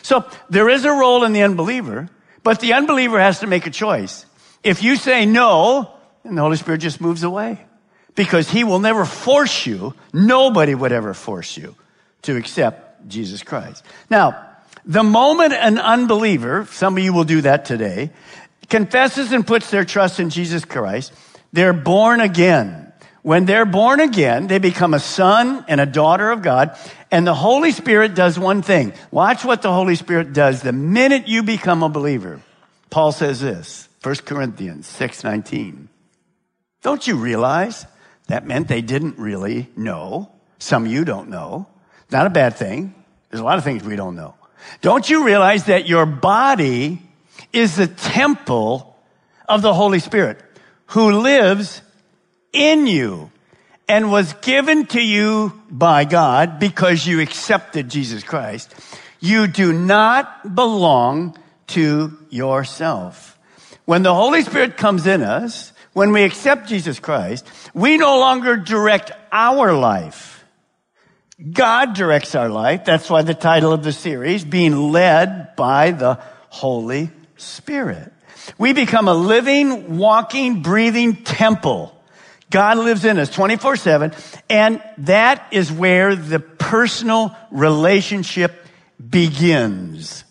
So 0.02 0.24
there 0.50 0.68
is 0.68 0.84
a 0.84 0.90
role 0.90 1.24
in 1.24 1.32
the 1.32 1.42
unbeliever, 1.42 2.08
but 2.42 2.60
the 2.60 2.72
unbeliever 2.72 3.20
has 3.20 3.40
to 3.40 3.46
make 3.46 3.66
a 3.66 3.70
choice. 3.70 4.26
If 4.62 4.82
you 4.82 4.96
say 4.96 5.26
no, 5.26 5.92
then 6.24 6.34
the 6.34 6.42
Holy 6.42 6.56
Spirit 6.56 6.78
just 6.78 7.00
moves 7.00 7.22
away 7.22 7.60
because 8.16 8.50
he 8.50 8.64
will 8.64 8.80
never 8.80 9.04
force 9.04 9.66
you. 9.66 9.94
Nobody 10.12 10.74
would 10.74 10.90
ever 10.90 11.14
force 11.14 11.56
you 11.56 11.76
to 12.22 12.36
accept 12.36 13.08
Jesus 13.08 13.42
Christ. 13.44 13.84
Now, 14.10 14.42
the 14.84 15.04
moment 15.04 15.52
an 15.52 15.78
unbeliever, 15.78 16.66
some 16.70 16.96
of 16.96 17.04
you 17.04 17.12
will 17.12 17.24
do 17.24 17.42
that 17.42 17.64
today, 17.64 18.10
confesses 18.68 19.32
and 19.32 19.46
puts 19.46 19.70
their 19.70 19.84
trust 19.84 20.18
in 20.18 20.30
Jesus 20.30 20.64
Christ, 20.64 21.12
they're 21.52 21.72
born 21.72 22.20
again. 22.20 22.92
When 23.22 23.44
they're 23.44 23.66
born 23.66 24.00
again, 24.00 24.46
they 24.46 24.58
become 24.58 24.94
a 24.94 25.00
son 25.00 25.64
and 25.66 25.80
a 25.80 25.86
daughter 25.86 26.30
of 26.30 26.42
God, 26.42 26.76
and 27.10 27.26
the 27.26 27.34
Holy 27.34 27.72
Spirit 27.72 28.14
does 28.14 28.38
one 28.38 28.62
thing. 28.62 28.92
Watch 29.10 29.44
what 29.44 29.62
the 29.62 29.72
Holy 29.72 29.96
Spirit 29.96 30.32
does 30.32 30.62
the 30.62 30.72
minute 30.72 31.26
you 31.26 31.42
become 31.42 31.82
a 31.82 31.88
believer. 31.88 32.40
Paul 32.88 33.10
says 33.10 33.40
this, 33.40 33.88
1 34.02 34.24
Corinthians 34.24 34.86
6:19. 34.86 35.88
Don't 36.82 37.04
you 37.04 37.16
realize 37.16 37.84
that 38.26 38.46
meant 38.46 38.68
they 38.68 38.82
didn't 38.82 39.18
really 39.18 39.68
know? 39.76 40.30
Some 40.58 40.86
you 40.86 41.04
don't 41.04 41.28
know. 41.28 41.66
Not 42.10 42.26
a 42.26 42.30
bad 42.30 42.56
thing. 42.56 42.94
There's 43.30 43.40
a 43.40 43.44
lot 43.44 43.58
of 43.58 43.64
things 43.64 43.84
we 43.84 43.96
don't 43.96 44.16
know. 44.16 44.34
Don't 44.80 45.08
you 45.08 45.24
realize 45.24 45.64
that 45.64 45.86
your 45.86 46.06
body 46.06 47.02
is 47.52 47.76
the 47.76 47.86
temple 47.86 48.96
of 49.48 49.62
the 49.62 49.74
Holy 49.74 50.00
Spirit 50.00 50.40
who 50.86 51.20
lives 51.20 51.82
in 52.52 52.86
you 52.86 53.30
and 53.88 54.10
was 54.10 54.32
given 54.34 54.86
to 54.86 55.00
you 55.00 55.52
by 55.70 56.04
God 56.04 56.58
because 56.58 57.06
you 57.06 57.20
accepted 57.20 57.88
Jesus 57.88 58.22
Christ. 58.24 58.74
You 59.20 59.46
do 59.46 59.72
not 59.72 60.54
belong 60.54 61.36
to 61.68 62.16
yourself. 62.30 63.38
When 63.84 64.02
the 64.02 64.14
Holy 64.14 64.42
Spirit 64.42 64.76
comes 64.76 65.06
in 65.06 65.22
us, 65.22 65.72
when 65.96 66.12
we 66.12 66.24
accept 66.24 66.68
Jesus 66.68 67.00
Christ, 67.00 67.46
we 67.72 67.96
no 67.96 68.18
longer 68.18 68.56
direct 68.56 69.12
our 69.32 69.72
life. 69.72 70.44
God 71.52 71.94
directs 71.94 72.34
our 72.34 72.48
life. 72.48 72.84
That's 72.84 73.08
why 73.08 73.22
the 73.22 73.34
title 73.34 73.72
of 73.72 73.82
the 73.82 73.92
series, 73.92 74.44
being 74.44 74.92
led 74.92 75.56
by 75.56 75.92
the 75.92 76.20
Holy 76.48 77.10
Spirit. 77.36 78.12
We 78.58 78.72
become 78.74 79.08
a 79.08 79.14
living, 79.14 79.96
walking, 79.96 80.62
breathing 80.62 81.16
temple 81.16 81.96
God 82.50 82.78
lives 82.78 83.04
in 83.04 83.18
us 83.18 83.30
24 83.30 83.76
7. 83.76 84.12
And 84.48 84.82
that 84.98 85.48
is 85.50 85.72
where 85.72 86.14
the 86.14 86.38
personal 86.38 87.36
relationship 87.50 88.52
begins. 89.10 90.24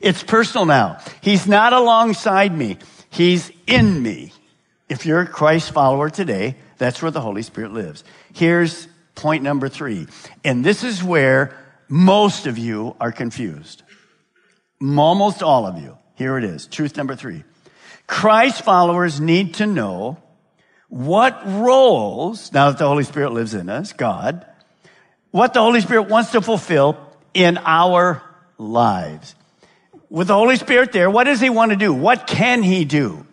It's 0.00 0.22
personal 0.22 0.66
now. 0.66 0.98
He's 1.20 1.46
not 1.46 1.72
alongside 1.72 2.56
me. 2.56 2.78
He's 3.10 3.52
in 3.66 4.02
me. 4.02 4.32
If 4.92 5.06
you're 5.06 5.22
a 5.22 5.26
Christ 5.26 5.70
follower 5.70 6.10
today, 6.10 6.56
that's 6.76 7.00
where 7.00 7.10
the 7.10 7.22
Holy 7.22 7.40
Spirit 7.40 7.72
lives. 7.72 8.04
Here's 8.34 8.86
point 9.14 9.42
number 9.42 9.70
three. 9.70 10.06
And 10.44 10.62
this 10.62 10.84
is 10.84 11.02
where 11.02 11.56
most 11.88 12.46
of 12.46 12.58
you 12.58 12.94
are 13.00 13.10
confused. 13.10 13.84
Almost 14.82 15.42
all 15.42 15.66
of 15.66 15.78
you. 15.78 15.96
Here 16.16 16.36
it 16.36 16.44
is. 16.44 16.66
Truth 16.66 16.98
number 16.98 17.16
three. 17.16 17.42
Christ 18.06 18.60
followers 18.66 19.18
need 19.18 19.54
to 19.54 19.66
know 19.66 20.18
what 20.90 21.40
roles, 21.46 22.52
now 22.52 22.68
that 22.68 22.78
the 22.78 22.86
Holy 22.86 23.04
Spirit 23.04 23.32
lives 23.32 23.54
in 23.54 23.70
us, 23.70 23.94
God, 23.94 24.44
what 25.30 25.54
the 25.54 25.60
Holy 25.60 25.80
Spirit 25.80 26.10
wants 26.10 26.32
to 26.32 26.42
fulfill 26.42 26.98
in 27.32 27.56
our 27.56 28.22
lives. 28.58 29.34
With 30.10 30.26
the 30.26 30.34
Holy 30.34 30.56
Spirit 30.56 30.92
there, 30.92 31.08
what 31.08 31.24
does 31.24 31.40
He 31.40 31.48
want 31.48 31.70
to 31.70 31.78
do? 31.78 31.94
What 31.94 32.26
can 32.26 32.62
He 32.62 32.84
do? 32.84 33.26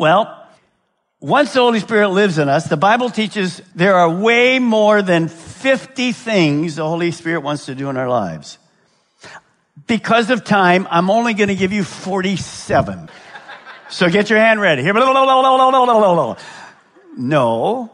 Well, 0.00 0.34
once 1.20 1.52
the 1.52 1.60
Holy 1.60 1.78
Spirit 1.78 2.08
lives 2.08 2.38
in 2.38 2.48
us, 2.48 2.64
the 2.64 2.78
Bible 2.78 3.10
teaches 3.10 3.60
there 3.74 3.96
are 3.96 4.08
way 4.08 4.58
more 4.58 5.02
than 5.02 5.28
50 5.28 6.12
things 6.12 6.76
the 6.76 6.88
Holy 6.88 7.10
Spirit 7.10 7.42
wants 7.42 7.66
to 7.66 7.74
do 7.74 7.90
in 7.90 7.98
our 7.98 8.08
lives. 8.08 8.56
Because 9.86 10.30
of 10.30 10.42
time, 10.42 10.88
I'm 10.90 11.10
only 11.10 11.34
going 11.34 11.50
to 11.50 11.54
give 11.54 11.74
you 11.74 11.84
47. 11.84 13.10
So 13.90 14.08
get 14.08 14.30
your 14.30 14.38
hand 14.38 14.62
ready. 14.62 14.80
Here. 14.82 14.94
No, 17.18 17.92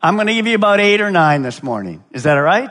I'm 0.00 0.14
going 0.14 0.28
to 0.28 0.34
give 0.34 0.46
you 0.46 0.54
about 0.54 0.78
eight 0.78 1.00
or 1.00 1.10
nine 1.10 1.42
this 1.42 1.60
morning. 1.60 2.04
Is 2.12 2.22
that 2.22 2.36
all 2.36 2.44
right? 2.44 2.70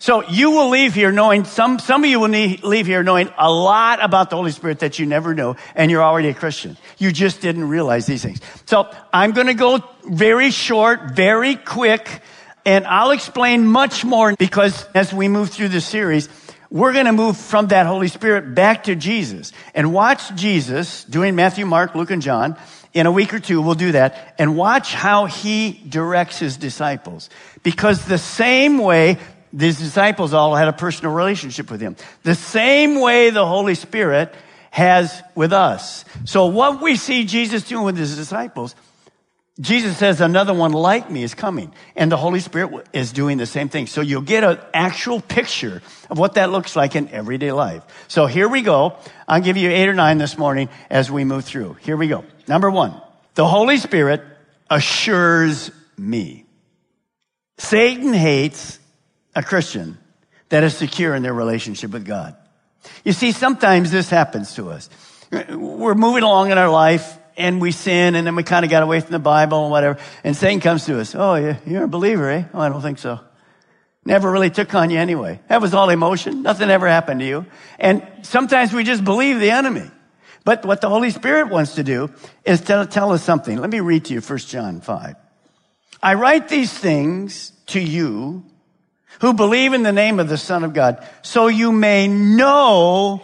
So 0.00 0.22
you 0.28 0.52
will 0.52 0.68
leave 0.68 0.94
here 0.94 1.10
knowing, 1.10 1.44
some, 1.44 1.80
some 1.80 2.04
of 2.04 2.10
you 2.10 2.20
will 2.20 2.28
leave 2.28 2.86
here 2.86 3.02
knowing 3.02 3.30
a 3.36 3.50
lot 3.50 4.02
about 4.02 4.30
the 4.30 4.36
Holy 4.36 4.52
Spirit 4.52 4.78
that 4.80 5.00
you 5.00 5.06
never 5.06 5.34
knew, 5.34 5.56
and 5.74 5.90
you're 5.90 6.04
already 6.04 6.28
a 6.28 6.34
Christian. 6.34 6.76
You 6.98 7.10
just 7.10 7.40
didn't 7.40 7.68
realize 7.68 8.06
these 8.06 8.22
things. 8.22 8.40
So 8.66 8.88
I'm 9.12 9.32
going 9.32 9.48
to 9.48 9.54
go 9.54 9.82
very 10.04 10.52
short, 10.52 11.16
very 11.16 11.56
quick, 11.56 12.08
and 12.64 12.86
I'll 12.86 13.10
explain 13.10 13.66
much 13.66 14.04
more 14.04 14.36
because 14.36 14.86
as 14.94 15.12
we 15.12 15.26
move 15.26 15.50
through 15.50 15.68
the 15.68 15.80
series, 15.80 16.28
we're 16.70 16.92
going 16.92 17.06
to 17.06 17.12
move 17.12 17.36
from 17.36 17.68
that 17.68 17.86
Holy 17.86 18.08
Spirit 18.08 18.54
back 18.54 18.84
to 18.84 18.94
Jesus 18.94 19.52
and 19.74 19.92
watch 19.92 20.32
Jesus 20.36 21.02
doing 21.04 21.34
Matthew, 21.34 21.66
Mark, 21.66 21.94
Luke, 21.96 22.10
and 22.10 22.22
John. 22.22 22.56
In 22.94 23.06
a 23.06 23.12
week 23.12 23.34
or 23.34 23.40
two, 23.40 23.60
we'll 23.60 23.74
do 23.74 23.92
that 23.92 24.34
and 24.38 24.56
watch 24.56 24.94
how 24.94 25.26
he 25.26 25.72
directs 25.88 26.38
his 26.38 26.56
disciples. 26.56 27.30
Because 27.62 28.04
the 28.04 28.18
same 28.18 28.78
way 28.78 29.18
these 29.52 29.78
disciples 29.78 30.34
all 30.34 30.54
had 30.54 30.68
a 30.68 30.72
personal 30.72 31.12
relationship 31.12 31.70
with 31.70 31.80
him. 31.80 31.96
The 32.22 32.34
same 32.34 33.00
way 33.00 33.30
the 33.30 33.46
Holy 33.46 33.74
Spirit 33.74 34.34
has 34.70 35.22
with 35.34 35.52
us. 35.52 36.04
So 36.24 36.46
what 36.46 36.82
we 36.82 36.96
see 36.96 37.24
Jesus 37.24 37.62
doing 37.62 37.84
with 37.84 37.96
his 37.96 38.16
disciples, 38.16 38.74
Jesus 39.60 39.96
says 39.96 40.20
another 40.20 40.54
one 40.54 40.72
like 40.72 41.10
me 41.10 41.22
is 41.22 41.34
coming. 41.34 41.72
And 41.96 42.12
the 42.12 42.16
Holy 42.16 42.40
Spirit 42.40 42.86
is 42.92 43.12
doing 43.12 43.38
the 43.38 43.46
same 43.46 43.68
thing. 43.68 43.86
So 43.86 44.02
you'll 44.02 44.22
get 44.22 44.44
an 44.44 44.58
actual 44.72 45.20
picture 45.20 45.82
of 46.10 46.18
what 46.18 46.34
that 46.34 46.50
looks 46.50 46.76
like 46.76 46.94
in 46.94 47.08
everyday 47.08 47.50
life. 47.52 47.82
So 48.06 48.26
here 48.26 48.48
we 48.48 48.62
go. 48.62 48.96
I'll 49.26 49.40
give 49.40 49.56
you 49.56 49.70
eight 49.70 49.88
or 49.88 49.94
nine 49.94 50.18
this 50.18 50.38
morning 50.38 50.68
as 50.90 51.10
we 51.10 51.24
move 51.24 51.44
through. 51.44 51.74
Here 51.80 51.96
we 51.96 52.06
go. 52.06 52.24
Number 52.46 52.70
one, 52.70 53.00
the 53.34 53.46
Holy 53.46 53.78
Spirit 53.78 54.22
assures 54.70 55.70
me. 55.96 56.44
Satan 57.56 58.12
hates 58.12 58.78
a 59.38 59.42
Christian 59.42 59.96
that 60.48 60.64
is 60.64 60.76
secure 60.76 61.14
in 61.14 61.22
their 61.22 61.32
relationship 61.32 61.92
with 61.92 62.04
God. 62.04 62.36
You 63.04 63.12
see, 63.12 63.30
sometimes 63.30 63.92
this 63.92 64.10
happens 64.10 64.54
to 64.54 64.70
us. 64.70 64.90
We're 65.30 65.94
moving 65.94 66.24
along 66.24 66.50
in 66.50 66.58
our 66.58 66.68
life 66.68 67.16
and 67.36 67.60
we 67.60 67.70
sin 67.70 68.16
and 68.16 68.26
then 68.26 68.34
we 68.34 68.42
kind 68.42 68.64
of 68.64 68.70
got 68.70 68.82
away 68.82 68.98
from 68.98 69.12
the 69.12 69.20
Bible 69.20 69.62
and 69.62 69.70
whatever. 69.70 70.00
And 70.24 70.36
Satan 70.36 70.58
comes 70.58 70.86
to 70.86 70.98
us. 70.98 71.14
Oh, 71.14 71.36
you're 71.64 71.84
a 71.84 71.88
believer, 71.88 72.28
eh? 72.30 72.44
Oh, 72.52 72.58
I 72.58 72.68
don't 72.68 72.82
think 72.82 72.98
so. 72.98 73.20
Never 74.04 74.28
really 74.28 74.50
took 74.50 74.74
on 74.74 74.90
you 74.90 74.98
anyway. 74.98 75.38
That 75.46 75.60
was 75.60 75.72
all 75.72 75.88
emotion. 75.88 76.42
Nothing 76.42 76.68
ever 76.68 76.88
happened 76.88 77.20
to 77.20 77.26
you. 77.26 77.46
And 77.78 78.04
sometimes 78.22 78.72
we 78.72 78.82
just 78.82 79.04
believe 79.04 79.38
the 79.38 79.52
enemy. 79.52 79.88
But 80.44 80.64
what 80.64 80.80
the 80.80 80.88
Holy 80.88 81.10
Spirit 81.10 81.48
wants 81.48 81.76
to 81.76 81.84
do 81.84 82.10
is 82.44 82.60
tell, 82.60 82.84
tell 82.88 83.12
us 83.12 83.22
something. 83.22 83.56
Let 83.58 83.70
me 83.70 83.78
read 83.78 84.06
to 84.06 84.14
you 84.14 84.20
1 84.20 84.38
John 84.38 84.80
5. 84.80 85.14
I 86.02 86.14
write 86.14 86.48
these 86.48 86.72
things 86.72 87.52
to 87.66 87.80
you 87.80 88.44
who 89.20 89.32
believe 89.32 89.72
in 89.72 89.82
the 89.82 89.92
name 89.92 90.20
of 90.20 90.28
the 90.28 90.36
Son 90.36 90.64
of 90.64 90.74
God, 90.74 91.06
so 91.22 91.48
you 91.48 91.72
may 91.72 92.08
know 92.08 93.22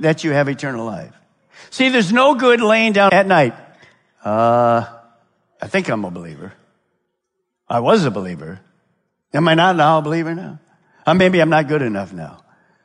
that 0.00 0.24
you 0.24 0.32
have 0.32 0.48
eternal 0.48 0.84
life. 0.84 1.14
See, 1.70 1.88
there's 1.88 2.12
no 2.12 2.34
good 2.34 2.60
laying 2.60 2.92
down 2.92 3.12
at 3.12 3.26
night. 3.26 3.54
Uh, 4.24 4.84
I 5.60 5.68
think 5.68 5.88
I'm 5.88 6.04
a 6.04 6.10
believer. 6.10 6.52
I 7.68 7.80
was 7.80 8.04
a 8.04 8.10
believer. 8.10 8.60
Am 9.32 9.46
I 9.46 9.54
not 9.54 9.76
now 9.76 9.98
a 9.98 10.02
believer 10.02 10.34
now? 10.34 10.58
Uh, 11.06 11.14
maybe 11.14 11.40
I'm 11.40 11.50
not 11.50 11.68
good 11.68 11.82
enough 11.82 12.12
now. 12.12 12.42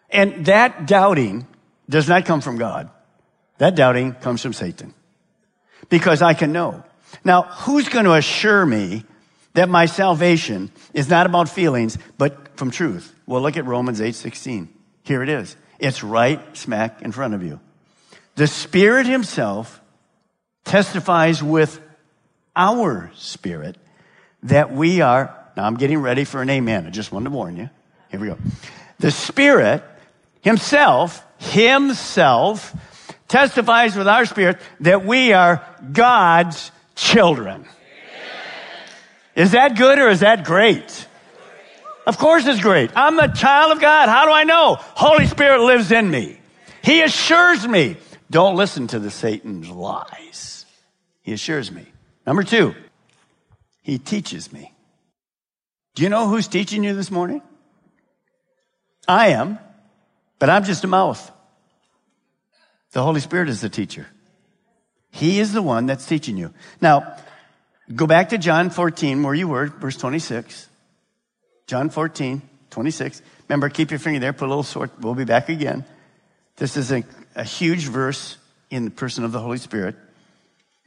And 0.09 0.45
that 0.45 0.85
doubting 0.85 1.47
does 1.89 2.07
not 2.07 2.25
come 2.25 2.41
from 2.41 2.57
God. 2.57 2.89
That 3.57 3.75
doubting 3.75 4.13
comes 4.13 4.41
from 4.41 4.53
Satan. 4.53 4.93
Because 5.89 6.21
I 6.21 6.33
can 6.33 6.51
know. 6.51 6.83
Now, 7.23 7.43
who's 7.43 7.89
going 7.89 8.05
to 8.05 8.13
assure 8.13 8.65
me 8.65 9.03
that 9.55 9.69
my 9.69 9.85
salvation 9.85 10.69
is 10.93 11.09
not 11.09 11.25
about 11.25 11.49
feelings, 11.49 11.97
but 12.17 12.57
from 12.57 12.71
truth. 12.71 13.13
Well, 13.25 13.41
look 13.41 13.57
at 13.57 13.65
Romans 13.65 13.99
8 13.99 14.13
16. 14.13 14.69
Here 15.03 15.23
it 15.23 15.29
is. 15.29 15.55
It's 15.79 16.03
right 16.03 16.39
smack 16.55 17.01
in 17.01 17.11
front 17.11 17.33
of 17.33 17.43
you. 17.43 17.59
The 18.35 18.47
Spirit 18.47 19.07
Himself 19.07 19.81
testifies 20.65 21.41
with 21.41 21.79
our 22.55 23.11
spirit 23.15 23.77
that 24.43 24.71
we 24.73 25.01
are, 25.01 25.35
now 25.55 25.63
I'm 25.63 25.77
getting 25.77 25.99
ready 25.99 26.25
for 26.25 26.41
an 26.41 26.49
amen. 26.49 26.85
I 26.85 26.89
just 26.89 27.11
wanted 27.11 27.25
to 27.25 27.35
warn 27.35 27.57
you. 27.57 27.69
Here 28.11 28.19
we 28.19 28.27
go. 28.27 28.37
The 28.99 29.11
Spirit 29.11 29.83
Himself, 30.41 31.25
Himself, 31.37 32.75
testifies 33.27 33.95
with 33.95 34.07
our 34.07 34.25
spirit 34.25 34.59
that 34.81 35.05
we 35.05 35.33
are 35.33 35.65
God's 35.91 36.71
children. 36.95 37.65
Is 39.35 39.51
that 39.51 39.77
good 39.77 39.99
or 39.99 40.09
is 40.09 40.21
that 40.21 40.45
great? 40.45 41.07
Of 42.07 42.17
course 42.17 42.45
it's 42.45 42.61
great. 42.61 42.91
I'm 42.95 43.19
a 43.19 43.33
child 43.33 43.73
of 43.73 43.81
God. 43.81 44.09
How 44.09 44.25
do 44.25 44.31
I 44.31 44.43
know? 44.43 44.77
Holy 44.79 45.27
Spirit 45.27 45.61
lives 45.61 45.91
in 45.91 46.09
me. 46.09 46.39
He 46.83 47.01
assures 47.01 47.67
me. 47.67 47.97
Don't 48.29 48.55
listen 48.55 48.87
to 48.87 48.99
the 48.99 49.11
Satan's 49.11 49.69
lies. 49.69 50.65
He 51.21 51.33
assures 51.33 51.71
me. 51.71 51.85
Number 52.25 52.43
two, 52.43 52.75
he 53.81 53.97
teaches 53.97 54.53
me. 54.53 54.73
Do 55.95 56.03
you 56.03 56.09
know 56.09 56.27
who's 56.27 56.47
teaching 56.47 56.83
you 56.83 56.93
this 56.93 57.11
morning? 57.11 57.41
I 59.07 59.29
am, 59.29 59.59
but 60.39 60.49
I'm 60.49 60.63
just 60.63 60.83
a 60.83 60.87
mouth. 60.87 61.31
The 62.91 63.03
Holy 63.03 63.19
Spirit 63.19 63.49
is 63.49 63.61
the 63.61 63.69
teacher. 63.69 64.07
He 65.11 65.39
is 65.39 65.53
the 65.53 65.61
one 65.61 65.85
that's 65.85 66.05
teaching 66.05 66.37
you. 66.37 66.53
Now, 66.81 67.17
Go 67.93 68.07
back 68.07 68.29
to 68.29 68.37
John 68.37 68.69
14, 68.69 69.21
where 69.21 69.33
you 69.33 69.47
were, 69.47 69.67
verse 69.67 69.97
26. 69.97 70.69
John 71.67 71.89
14, 71.89 72.41
26. 72.71 73.21
Remember, 73.47 73.69
keep 73.69 73.91
your 73.91 73.99
finger 73.99 74.19
there, 74.19 74.33
put 74.33 74.45
a 74.45 74.49
little 74.49 74.63
sword. 74.63 74.89
We'll 74.99 75.13
be 75.13 75.25
back 75.25 75.49
again. 75.49 75.85
This 76.57 76.77
is 76.77 76.91
a, 76.91 77.03
a 77.35 77.43
huge 77.43 77.87
verse 77.87 78.37
in 78.71 78.85
the 78.85 78.91
person 78.91 79.23
of 79.23 79.31
the 79.31 79.39
Holy 79.39 79.57
Spirit. 79.57 79.95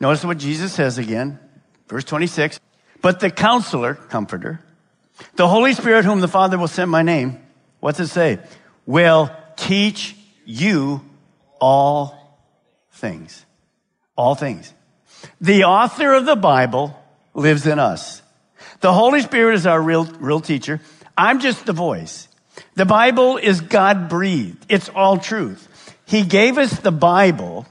Notice 0.00 0.24
what 0.24 0.38
Jesus 0.38 0.72
says 0.72 0.98
again, 0.98 1.38
verse 1.88 2.04
26. 2.04 2.58
But 3.00 3.20
the 3.20 3.30
counselor, 3.30 3.94
comforter, 3.94 4.60
the 5.36 5.48
Holy 5.48 5.74
Spirit 5.74 6.04
whom 6.04 6.20
the 6.20 6.28
Father 6.28 6.58
will 6.58 6.68
send 6.68 6.90
my 6.90 7.02
name, 7.02 7.38
what's 7.80 8.00
it 8.00 8.08
say? 8.08 8.38
Will 8.86 9.30
teach 9.56 10.16
you 10.44 11.02
all 11.60 12.40
things. 12.92 13.44
All 14.16 14.34
things. 14.34 14.72
The 15.40 15.64
author 15.64 16.14
of 16.14 16.26
the 16.26 16.36
Bible 16.36 17.00
lives 17.34 17.66
in 17.66 17.78
us. 17.78 18.22
The 18.80 18.92
Holy 18.92 19.20
Spirit 19.22 19.54
is 19.54 19.66
our 19.66 19.80
real, 19.80 20.04
real 20.04 20.40
teacher. 20.40 20.80
I'm 21.16 21.40
just 21.40 21.66
the 21.66 21.72
voice. 21.72 22.28
The 22.74 22.86
Bible 22.86 23.36
is 23.36 23.60
God 23.60 24.08
breathed. 24.08 24.66
It's 24.68 24.88
all 24.88 25.18
truth. 25.18 25.94
He 26.06 26.22
gave 26.22 26.58
us 26.58 26.78
the 26.80 26.92
Bible 26.92 27.66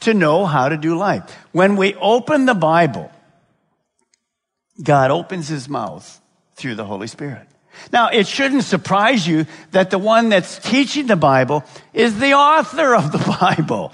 to 0.00 0.14
know 0.14 0.46
how 0.46 0.68
to 0.68 0.76
do 0.76 0.96
life. 0.96 1.22
When 1.52 1.76
we 1.76 1.94
open 1.94 2.46
the 2.46 2.54
Bible, 2.54 3.10
God 4.82 5.10
opens 5.10 5.48
his 5.48 5.68
mouth 5.68 6.20
through 6.56 6.74
the 6.74 6.84
Holy 6.84 7.06
Spirit. 7.06 7.48
Now, 7.92 8.08
it 8.08 8.26
shouldn't 8.26 8.64
surprise 8.64 9.26
you 9.26 9.46
that 9.72 9.90
the 9.90 9.98
one 9.98 10.28
that's 10.28 10.58
teaching 10.58 11.06
the 11.06 11.16
Bible 11.16 11.64
is 11.92 12.18
the 12.18 12.34
author 12.34 12.94
of 12.94 13.12
the 13.12 13.18
Bible. 13.40 13.92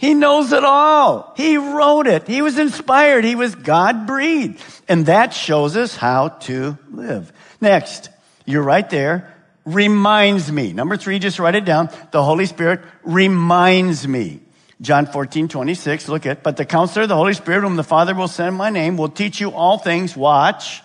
He 0.00 0.14
knows 0.14 0.50
it 0.50 0.64
all. 0.64 1.34
He 1.36 1.58
wrote 1.58 2.06
it. 2.06 2.26
He 2.26 2.40
was 2.40 2.58
inspired. 2.58 3.22
He 3.22 3.34
was 3.34 3.54
God 3.54 4.06
breathed. 4.06 4.64
And 4.88 5.04
that 5.04 5.34
shows 5.34 5.76
us 5.76 5.94
how 5.94 6.28
to 6.48 6.78
live. 6.90 7.30
Next, 7.60 8.08
you're 8.46 8.62
right 8.62 8.88
there. 8.88 9.36
Reminds 9.66 10.50
me. 10.50 10.72
Number 10.72 10.96
three, 10.96 11.18
just 11.18 11.38
write 11.38 11.54
it 11.54 11.66
down. 11.66 11.90
The 12.12 12.24
Holy 12.24 12.46
Spirit 12.46 12.80
reminds 13.02 14.08
me. 14.08 14.40
John 14.80 15.04
14, 15.04 15.48
26, 15.48 16.08
look 16.08 16.24
at, 16.24 16.42
but 16.42 16.56
the 16.56 16.64
counselor, 16.64 17.06
the 17.06 17.14
Holy 17.14 17.34
Spirit, 17.34 17.60
whom 17.60 17.76
the 17.76 17.84
Father 17.84 18.14
will 18.14 18.26
send 18.26 18.48
in 18.48 18.54
my 18.54 18.70
name, 18.70 18.96
will 18.96 19.10
teach 19.10 19.38
you 19.38 19.50
all 19.50 19.76
things, 19.76 20.16
watch, 20.16 20.82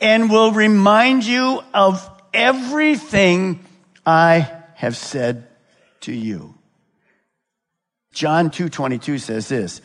and 0.00 0.30
will 0.30 0.52
remind 0.52 1.24
you 1.24 1.64
of 1.74 2.08
everything 2.32 3.58
I 4.06 4.48
have 4.76 4.96
said 4.96 5.48
to 6.02 6.12
you. 6.12 6.55
John 8.16 8.48
2:22 8.48 9.18
says 9.18 9.48
this. 9.48 9.82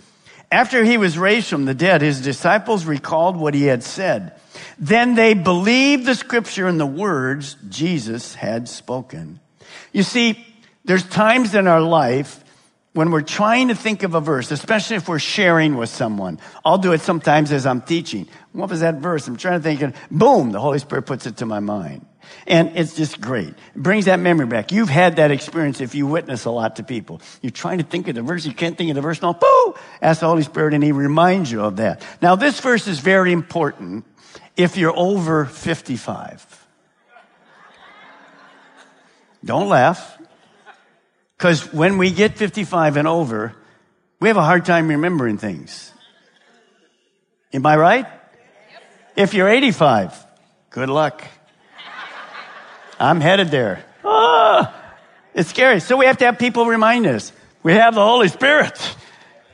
After 0.49 0.85
he 0.85 0.97
was 0.97 1.17
raised 1.17 1.47
from 1.47 1.65
the 1.65 1.73
dead, 1.73 2.01
his 2.01 2.21
disciples 2.21 2.85
recalled 2.85 3.35
what 3.35 3.53
he 3.53 3.65
had 3.65 3.83
said. 3.83 4.31
Then 4.79 5.15
they 5.15 5.33
believed 5.33 6.05
the 6.05 6.15
scripture 6.15 6.65
and 6.65 6.79
the 6.79 6.85
words 6.85 7.57
Jesus 7.67 8.35
had 8.35 8.69
spoken. 8.69 9.41
You 9.91 10.03
see, 10.03 10.45
there's 10.85 11.03
times 11.03 11.55
in 11.55 11.67
our 11.67 11.81
life 11.81 12.41
when 12.93 13.11
we're 13.11 13.21
trying 13.21 13.67
to 13.67 13.75
think 13.75 14.03
of 14.03 14.15
a 14.15 14.21
verse, 14.21 14.49
especially 14.51 14.95
if 14.95 15.09
we're 15.09 15.19
sharing 15.19 15.75
with 15.75 15.89
someone, 15.89 16.39
I'll 16.63 16.77
do 16.77 16.93
it 16.93 17.01
sometimes 17.01 17.51
as 17.51 17.65
I'm 17.65 17.81
teaching. 17.81 18.29
What 18.53 18.69
was 18.69 18.79
that 18.79 18.95
verse? 18.95 19.27
I'm 19.27 19.35
trying 19.35 19.59
to 19.59 19.63
think, 19.63 19.81
and 19.81 19.93
boom, 20.09 20.53
the 20.53 20.59
Holy 20.59 20.79
Spirit 20.79 21.01
puts 21.01 21.25
it 21.25 21.37
to 21.37 21.45
my 21.45 21.59
mind. 21.59 22.05
And 22.47 22.77
it's 22.77 22.95
just 22.95 23.21
great. 23.21 23.49
It 23.49 23.75
brings 23.75 24.05
that 24.05 24.19
memory 24.19 24.45
back. 24.45 24.71
You've 24.71 24.89
had 24.89 25.17
that 25.17 25.31
experience 25.31 25.81
if 25.81 25.95
you 25.95 26.07
witness 26.07 26.45
a 26.45 26.51
lot 26.51 26.77
to 26.77 26.83
people. 26.83 27.21
You're 27.41 27.51
trying 27.51 27.77
to 27.77 27.83
think 27.83 28.07
of 28.07 28.15
the 28.15 28.21
verse, 28.21 28.45
you 28.45 28.53
can't 28.53 28.77
think 28.77 28.89
of 28.89 28.95
the 28.95 29.01
verse, 29.01 29.21
no, 29.21 29.33
boo! 29.33 29.75
Ask 30.01 30.21
the 30.21 30.27
Holy 30.27 30.43
Spirit 30.43 30.73
and 30.73 30.83
He 30.83 30.91
reminds 30.91 31.51
you 31.51 31.61
of 31.61 31.77
that. 31.77 32.03
Now, 32.21 32.35
this 32.35 32.59
verse 32.59 32.87
is 32.87 32.99
very 32.99 33.31
important 33.31 34.05
if 34.55 34.77
you're 34.77 34.97
over 34.97 35.45
55. 35.45 36.67
Don't 39.43 39.69
laugh. 39.69 40.17
Because 41.37 41.73
when 41.73 41.97
we 41.97 42.11
get 42.11 42.37
55 42.37 42.97
and 42.97 43.07
over, 43.07 43.55
we 44.19 44.27
have 44.27 44.37
a 44.37 44.43
hard 44.43 44.65
time 44.65 44.87
remembering 44.87 45.39
things. 45.39 45.91
Am 47.51 47.65
I 47.65 47.75
right? 47.75 48.05
If 49.15 49.33
you're 49.33 49.49
85, 49.49 50.25
good 50.69 50.89
luck. 50.89 51.23
I'm 53.01 53.19
headed 53.19 53.49
there. 53.49 53.83
Ah, 54.05 54.73
it's 55.33 55.49
scary. 55.49 55.79
So 55.79 55.97
we 55.97 56.05
have 56.05 56.17
to 56.17 56.25
have 56.25 56.37
people 56.37 56.65
remind 56.65 57.07
us. 57.07 57.31
We 57.63 57.73
have 57.73 57.95
the 57.95 58.03
Holy 58.03 58.27
Spirit. 58.27 58.95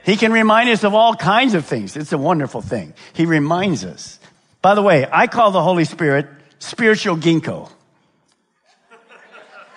He 0.03 0.17
can 0.17 0.31
remind 0.31 0.69
us 0.69 0.83
of 0.83 0.93
all 0.93 1.15
kinds 1.15 1.53
of 1.53 1.65
things. 1.65 1.95
It's 1.95 2.13
a 2.13 2.17
wonderful 2.17 2.61
thing. 2.61 2.93
He 3.13 3.25
reminds 3.25 3.85
us. 3.85 4.19
By 4.61 4.75
the 4.75 4.81
way, 4.81 5.07
I 5.09 5.27
call 5.27 5.51
the 5.51 5.61
Holy 5.61 5.85
Spirit 5.85 6.27
spiritual 6.59 7.17
ginkgo. 7.17 7.69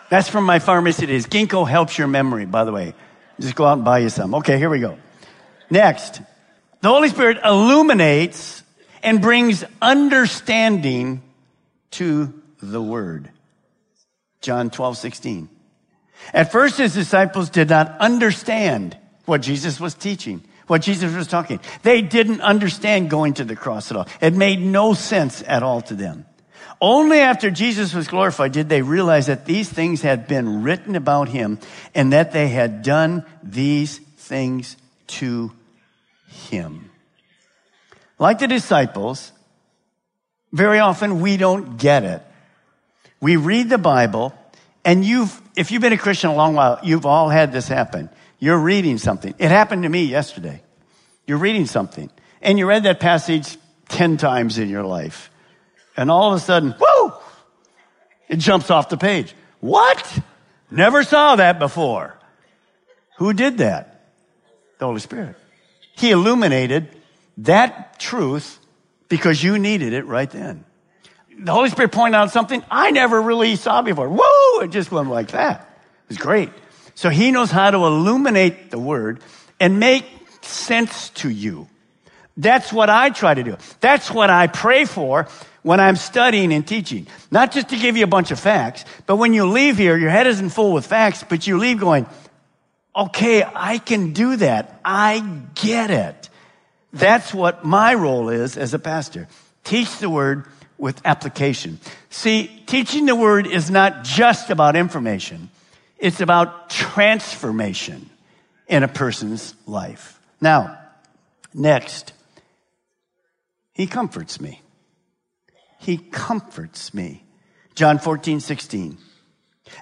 That's 0.08 0.28
from 0.28 0.44
my 0.44 0.58
pharmacy 0.58 1.06
days. 1.06 1.26
Ginkgo 1.26 1.68
helps 1.68 1.96
your 1.96 2.08
memory, 2.08 2.46
by 2.46 2.64
the 2.64 2.72
way. 2.72 2.94
Just 3.38 3.54
go 3.54 3.64
out 3.64 3.74
and 3.74 3.84
buy 3.84 3.98
you 4.00 4.08
some. 4.08 4.34
Okay, 4.36 4.58
here 4.58 4.68
we 4.68 4.80
go. 4.80 4.98
Next. 5.70 6.20
The 6.80 6.88
Holy 6.88 7.08
Spirit 7.08 7.38
illuminates 7.44 8.64
and 9.02 9.20
brings 9.20 9.64
understanding 9.80 11.22
to 11.92 12.34
the 12.60 12.82
Word. 12.82 13.30
John 14.40 14.70
12, 14.70 14.96
16. 14.96 15.48
At 16.32 16.52
first, 16.52 16.78
his 16.78 16.94
disciples 16.94 17.50
did 17.50 17.68
not 17.70 17.98
understand 17.98 18.96
what 19.24 19.42
Jesus 19.42 19.80
was 19.80 19.94
teaching, 19.94 20.42
what 20.66 20.82
Jesus 20.82 21.14
was 21.14 21.26
talking. 21.26 21.60
They 21.82 22.02
didn't 22.02 22.40
understand 22.40 23.10
going 23.10 23.34
to 23.34 23.44
the 23.44 23.56
cross 23.56 23.90
at 23.90 23.96
all. 23.96 24.08
It 24.20 24.34
made 24.34 24.60
no 24.60 24.94
sense 24.94 25.42
at 25.46 25.62
all 25.62 25.80
to 25.82 25.94
them. 25.94 26.26
Only 26.80 27.18
after 27.18 27.50
Jesus 27.50 27.92
was 27.92 28.08
glorified 28.08 28.52
did 28.52 28.70
they 28.70 28.80
realize 28.80 29.26
that 29.26 29.44
these 29.44 29.68
things 29.68 30.00
had 30.00 30.26
been 30.26 30.62
written 30.62 30.96
about 30.96 31.28
him 31.28 31.58
and 31.94 32.12
that 32.12 32.32
they 32.32 32.48
had 32.48 32.82
done 32.82 33.26
these 33.42 33.98
things 34.16 34.76
to 35.08 35.52
him. 36.28 36.90
Like 38.18 38.38
the 38.38 38.48
disciples, 38.48 39.32
very 40.52 40.78
often 40.78 41.20
we 41.20 41.36
don't 41.36 41.76
get 41.76 42.04
it. 42.04 42.22
We 43.20 43.36
read 43.36 43.68
the 43.68 43.78
Bible 43.78 44.34
and 44.84 45.04
you've, 45.04 45.40
if 45.56 45.70
you've 45.70 45.82
been 45.82 45.92
a 45.92 45.98
Christian 45.98 46.30
a 46.30 46.34
long 46.34 46.54
while, 46.54 46.80
you've 46.82 47.06
all 47.06 47.28
had 47.28 47.52
this 47.52 47.68
happen. 47.68 48.08
You're 48.38 48.58
reading 48.58 48.98
something. 48.98 49.34
It 49.38 49.50
happened 49.50 49.82
to 49.82 49.88
me 49.88 50.04
yesterday. 50.04 50.62
You're 51.26 51.38
reading 51.38 51.66
something 51.66 52.10
and 52.40 52.58
you 52.58 52.66
read 52.66 52.84
that 52.84 53.00
passage 53.00 53.58
10 53.88 54.16
times 54.16 54.58
in 54.58 54.68
your 54.68 54.84
life 54.84 55.30
and 55.96 56.10
all 56.10 56.32
of 56.32 56.40
a 56.40 56.44
sudden, 56.44 56.74
whoo, 56.80 57.12
it 58.28 58.38
jumps 58.38 58.70
off 58.70 58.88
the 58.88 58.96
page. 58.96 59.34
What? 59.60 60.20
Never 60.70 61.02
saw 61.02 61.36
that 61.36 61.58
before. 61.58 62.18
Who 63.18 63.34
did 63.34 63.58
that? 63.58 64.06
The 64.78 64.86
Holy 64.86 65.00
Spirit. 65.00 65.36
He 65.96 66.10
illuminated 66.10 66.88
that 67.38 67.98
truth 67.98 68.58
because 69.08 69.42
you 69.42 69.58
needed 69.58 69.92
it 69.92 70.06
right 70.06 70.30
then. 70.30 70.64
The 71.42 71.52
Holy 71.52 71.70
Spirit 71.70 71.92
pointed 71.92 72.16
out 72.16 72.30
something 72.30 72.62
I 72.70 72.90
never 72.90 73.20
really 73.20 73.56
saw 73.56 73.80
before. 73.80 74.08
Whoa! 74.08 74.60
It 74.60 74.70
just 74.70 74.92
went 74.92 75.08
like 75.08 75.28
that. 75.28 75.60
It 76.04 76.08
was 76.08 76.18
great. 76.18 76.50
So 76.94 77.08
he 77.08 77.30
knows 77.30 77.50
how 77.50 77.70
to 77.70 77.78
illuminate 77.78 78.70
the 78.70 78.78
word 78.78 79.20
and 79.58 79.80
make 79.80 80.04
sense 80.42 81.10
to 81.10 81.30
you. 81.30 81.66
That's 82.36 82.72
what 82.72 82.90
I 82.90 83.10
try 83.10 83.34
to 83.34 83.42
do. 83.42 83.56
That's 83.80 84.10
what 84.10 84.28
I 84.28 84.48
pray 84.48 84.84
for 84.84 85.28
when 85.62 85.80
I'm 85.80 85.96
studying 85.96 86.52
and 86.52 86.66
teaching. 86.66 87.06
Not 87.30 87.52
just 87.52 87.70
to 87.70 87.76
give 87.76 87.96
you 87.96 88.04
a 88.04 88.08
bunch 88.08 88.30
of 88.30 88.38
facts, 88.38 88.84
but 89.06 89.16
when 89.16 89.32
you 89.32 89.46
leave 89.46 89.78
here, 89.78 89.96
your 89.96 90.10
head 90.10 90.26
isn't 90.26 90.50
full 90.50 90.72
with 90.72 90.86
facts, 90.86 91.24
but 91.26 91.46
you 91.46 91.58
leave 91.58 91.80
going, 91.80 92.06
okay, 92.94 93.44
I 93.44 93.78
can 93.78 94.12
do 94.12 94.36
that. 94.36 94.80
I 94.84 95.20
get 95.54 95.90
it. 95.90 96.28
That's 96.92 97.32
what 97.32 97.64
my 97.64 97.94
role 97.94 98.28
is 98.28 98.56
as 98.56 98.74
a 98.74 98.78
pastor. 98.78 99.28
Teach 99.64 99.98
the 99.98 100.10
word 100.10 100.46
with 100.80 101.00
application. 101.04 101.78
See, 102.08 102.46
teaching 102.66 103.06
the 103.06 103.14
word 103.14 103.46
is 103.46 103.70
not 103.70 104.02
just 104.02 104.50
about 104.50 104.74
information. 104.74 105.50
It's 105.98 106.20
about 106.20 106.70
transformation 106.70 108.08
in 108.66 108.82
a 108.82 108.88
person's 108.88 109.54
life. 109.66 110.18
Now, 110.40 110.78
next, 111.52 112.14
he 113.74 113.86
comforts 113.86 114.40
me. 114.40 114.62
He 115.78 115.98
comforts 115.98 116.94
me. 116.94 117.24
John 117.74 117.98
14, 117.98 118.40
16. 118.40 118.98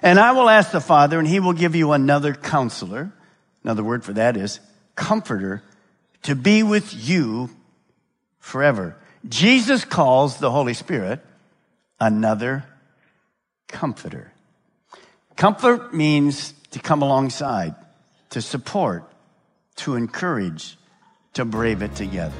And 0.03 0.19
I 0.19 0.33
will 0.33 0.49
ask 0.49 0.71
the 0.71 0.81
Father, 0.81 1.17
and 1.17 1.27
he 1.27 1.39
will 1.39 1.53
give 1.53 1.75
you 1.75 1.93
another 1.93 2.33
counselor. 2.33 3.11
Another 3.63 3.83
word 3.83 4.03
for 4.03 4.13
that 4.13 4.37
is 4.37 4.59
comforter 4.95 5.63
to 6.23 6.35
be 6.35 6.61
with 6.63 6.93
you 6.93 7.49
forever. 8.39 8.97
Jesus 9.27 9.83
calls 9.85 10.37
the 10.37 10.49
Holy 10.49 10.73
Spirit 10.73 11.19
another 11.99 12.63
comforter. 13.67 14.31
Comfort 15.35 15.93
means 15.93 16.53
to 16.71 16.79
come 16.79 17.01
alongside, 17.01 17.75
to 18.31 18.41
support, 18.41 19.03
to 19.77 19.95
encourage, 19.95 20.77
to 21.33 21.45
brave 21.45 21.81
it 21.81 21.95
together. 21.95 22.35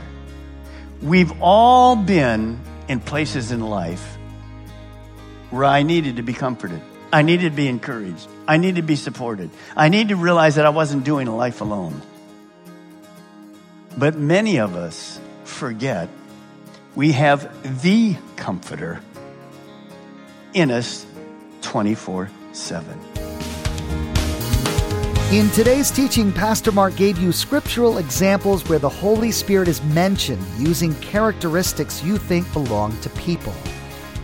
We've 1.02 1.32
all 1.42 1.96
been 1.96 2.60
in 2.88 3.00
places 3.00 3.52
in 3.52 3.62
life 3.62 4.18
where 5.50 5.66
I 5.66 5.84
needed 5.84 6.18
to 6.18 6.24
be 6.24 6.34
comforted. 6.34 6.82
I 7.12 7.22
needed 7.22 7.52
to 7.52 7.56
be 7.56 7.68
encouraged. 7.68 8.28
I 8.48 8.58
needed 8.58 8.76
to 8.78 8.82
be 8.84 8.96
supported. 8.96 9.50
I 9.76 9.90
needed 9.90 10.10
to 10.10 10.16
realize 10.16 10.56
that 10.56 10.66
I 10.66 10.70
wasn't 10.70 11.04
doing 11.04 11.28
life 11.28 11.62
alone. 11.62 12.02
But 13.98 14.16
many 14.16 14.58
of 14.60 14.76
us 14.76 15.20
forget 15.44 16.10
we 17.00 17.14
have 17.14 17.82
the 17.82 18.14
comforter 18.36 19.00
in 20.54 20.70
us 20.70 21.06
24 21.62 22.30
7. 22.52 23.00
In 25.32 25.50
today's 25.52 25.92
teaching, 25.92 26.34
Pastor 26.34 26.74
Mark 26.74 26.98
gave 26.98 27.18
you 27.18 27.32
scriptural 27.32 28.00
examples 28.00 28.68
where 28.68 28.80
the 28.80 28.90
Holy 28.90 29.32
Spirit 29.32 29.70
is 29.70 29.82
mentioned 29.82 30.46
using 30.58 30.94
characteristics 30.96 32.04
you 32.04 32.18
think 32.18 32.52
belong 32.52 33.00
to 33.00 33.10
people. 33.12 33.54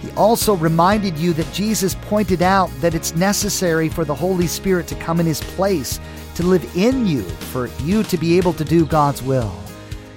He 0.02 0.12
also 0.18 0.58
reminded 0.58 1.18
you 1.18 1.32
that 1.32 1.54
Jesus 1.54 1.96
pointed 1.96 2.42
out 2.42 2.70
that 2.82 2.94
it's 2.94 3.16
necessary 3.16 3.88
for 3.88 4.04
the 4.04 4.16
Holy 4.16 4.48
Spirit 4.48 4.86
to 4.88 4.96
come 4.96 5.22
in 5.22 5.26
His 5.26 5.40
place, 5.40 6.02
to 6.36 6.44
live 6.44 6.70
in 6.76 7.08
you, 7.08 7.22
for 7.22 7.68
you 7.86 8.04
to 8.04 8.18
be 8.18 8.36
able 8.36 8.52
to 8.52 8.66
do 8.66 8.86
God's 8.86 9.24
will. 9.24 9.65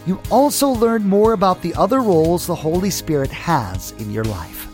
You 0.09 0.18
also 0.31 0.71
learn 0.71 1.07
more 1.07 1.35
about 1.35 1.61
the 1.61 1.75
other 1.75 2.01
roles 2.01 2.47
the 2.47 2.55
Holy 2.55 2.88
Spirit 2.88 3.31
has 3.31 3.90
in 3.99 4.11
your 4.11 4.25
life. 4.25 4.66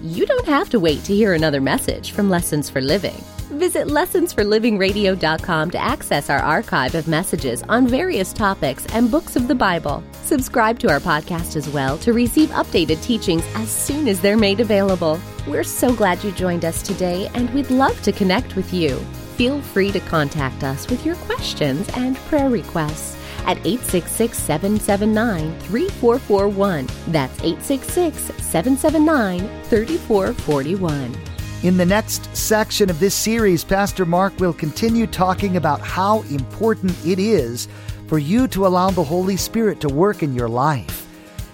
You 0.00 0.24
don't 0.24 0.46
have 0.46 0.70
to 0.70 0.80
wait 0.80 1.04
to 1.04 1.14
hear 1.14 1.34
another 1.34 1.60
message 1.60 2.12
from 2.12 2.30
Lessons 2.30 2.70
for 2.70 2.80
Living. 2.80 3.22
Visit 3.50 3.88
lessonsforlivingradio.com 3.88 5.70
to 5.72 5.78
access 5.78 6.30
our 6.30 6.38
archive 6.38 6.94
of 6.94 7.06
messages 7.06 7.62
on 7.64 7.86
various 7.86 8.32
topics 8.32 8.86
and 8.94 9.10
books 9.10 9.36
of 9.36 9.46
the 9.46 9.54
Bible. 9.54 10.02
Subscribe 10.22 10.78
to 10.78 10.88
our 10.88 11.00
podcast 11.00 11.54
as 11.56 11.68
well 11.68 11.98
to 11.98 12.14
receive 12.14 12.48
updated 12.48 13.02
teachings 13.02 13.44
as 13.54 13.70
soon 13.70 14.08
as 14.08 14.22
they're 14.22 14.38
made 14.38 14.60
available. 14.60 15.20
We're 15.46 15.64
so 15.64 15.92
glad 15.92 16.24
you 16.24 16.32
joined 16.32 16.64
us 16.64 16.80
today 16.80 17.30
and 17.34 17.52
we'd 17.52 17.68
love 17.68 18.00
to 18.04 18.10
connect 18.12 18.56
with 18.56 18.72
you. 18.72 18.96
Feel 19.36 19.60
free 19.60 19.92
to 19.92 20.00
contact 20.00 20.64
us 20.64 20.88
with 20.88 21.04
your 21.04 21.16
questions 21.16 21.90
and 21.94 22.16
prayer 22.16 22.48
requests 22.48 23.18
at 23.46 23.58
866 23.58 24.38
779 24.38 25.58
3441. 25.60 26.86
That's 27.08 27.38
866 27.42 28.44
779 28.44 29.40
3441. 29.64 31.16
In 31.62 31.76
the 31.76 31.86
next 31.86 32.34
section 32.36 32.90
of 32.90 32.98
this 32.98 33.14
series, 33.14 33.62
Pastor 33.62 34.04
Mark 34.04 34.36
will 34.40 34.52
continue 34.52 35.06
talking 35.06 35.56
about 35.56 35.80
how 35.80 36.22
important 36.22 36.92
it 37.06 37.20
is 37.20 37.68
for 38.08 38.18
you 38.18 38.48
to 38.48 38.66
allow 38.66 38.90
the 38.90 39.04
Holy 39.04 39.36
Spirit 39.36 39.80
to 39.80 39.88
work 39.88 40.24
in 40.24 40.34
your 40.34 40.48
life. 40.48 41.06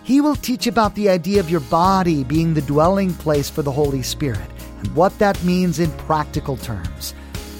He 0.04 0.22
will 0.22 0.36
teach 0.36 0.66
about 0.66 0.94
the 0.94 1.10
idea 1.10 1.40
of 1.40 1.50
your 1.50 1.60
body 1.60 2.24
being 2.24 2.54
the 2.54 2.62
dwelling 2.62 3.12
place 3.12 3.50
for 3.50 3.60
the 3.60 3.70
Holy 3.70 4.00
Spirit 4.02 4.50
and 4.78 4.94
what 4.94 5.18
that 5.18 5.44
means 5.44 5.78
in 5.78 5.90
practical 5.98 6.56
terms. 6.56 7.12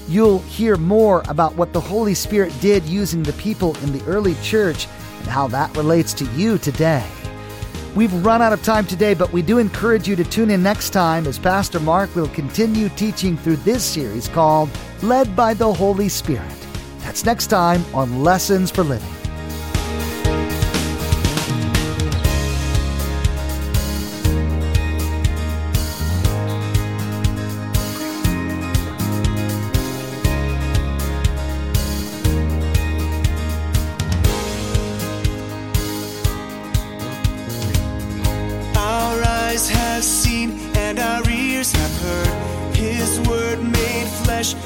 You'll 0.09 0.39
hear 0.41 0.77
more 0.77 1.23
about 1.29 1.55
what 1.57 1.75
the 1.75 1.81
Holy 1.81 2.15
Spirit 2.15 2.59
did 2.61 2.85
using 2.85 3.23
the 3.23 3.35
people 3.35 3.77
in 3.83 3.93
the 3.93 4.03
early 4.07 4.35
church 4.37 4.87
and 5.19 5.29
how 5.29 5.49
that 5.49 5.77
relates 5.77 6.15
to 6.15 6.25
you 6.33 6.57
today. 6.57 7.07
We've 7.95 8.13
run 8.25 8.41
out 8.41 8.55
of 8.55 8.63
time 8.63 8.87
today, 8.87 9.13
but 9.13 9.33
we 9.33 9.43
do 9.43 9.59
encourage 9.59 10.09
you 10.09 10.17
to 10.17 10.25
tune 10.25 10.51
in 10.51 10.63
next 10.63 10.91
time 10.91 11.27
as 11.27 11.39
Pastor 11.39 11.79
Mark 11.79 12.15
will 12.15 12.29
continue 12.29 12.89
teaching 12.91 13.37
through 13.37 13.57
this 13.57 13.85
series 13.85 14.29
called 14.29 14.71
Led 15.03 15.37
by 15.37 15.53
the 15.53 15.73
Holy 15.73 16.09
Spirit. 16.09 16.57
That's 17.01 17.25
next 17.25 17.49
time 17.49 17.85
on 17.95 18.23
Lessons 18.23 18.71
for 18.71 18.85
Living. 18.85 19.18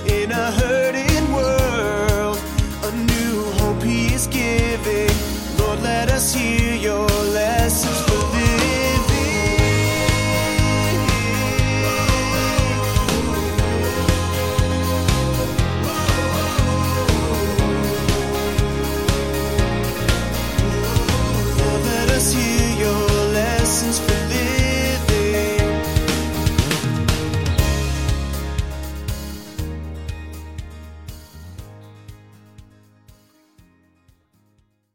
In 0.07 0.31
a 0.31 0.51
hurting 0.53 0.72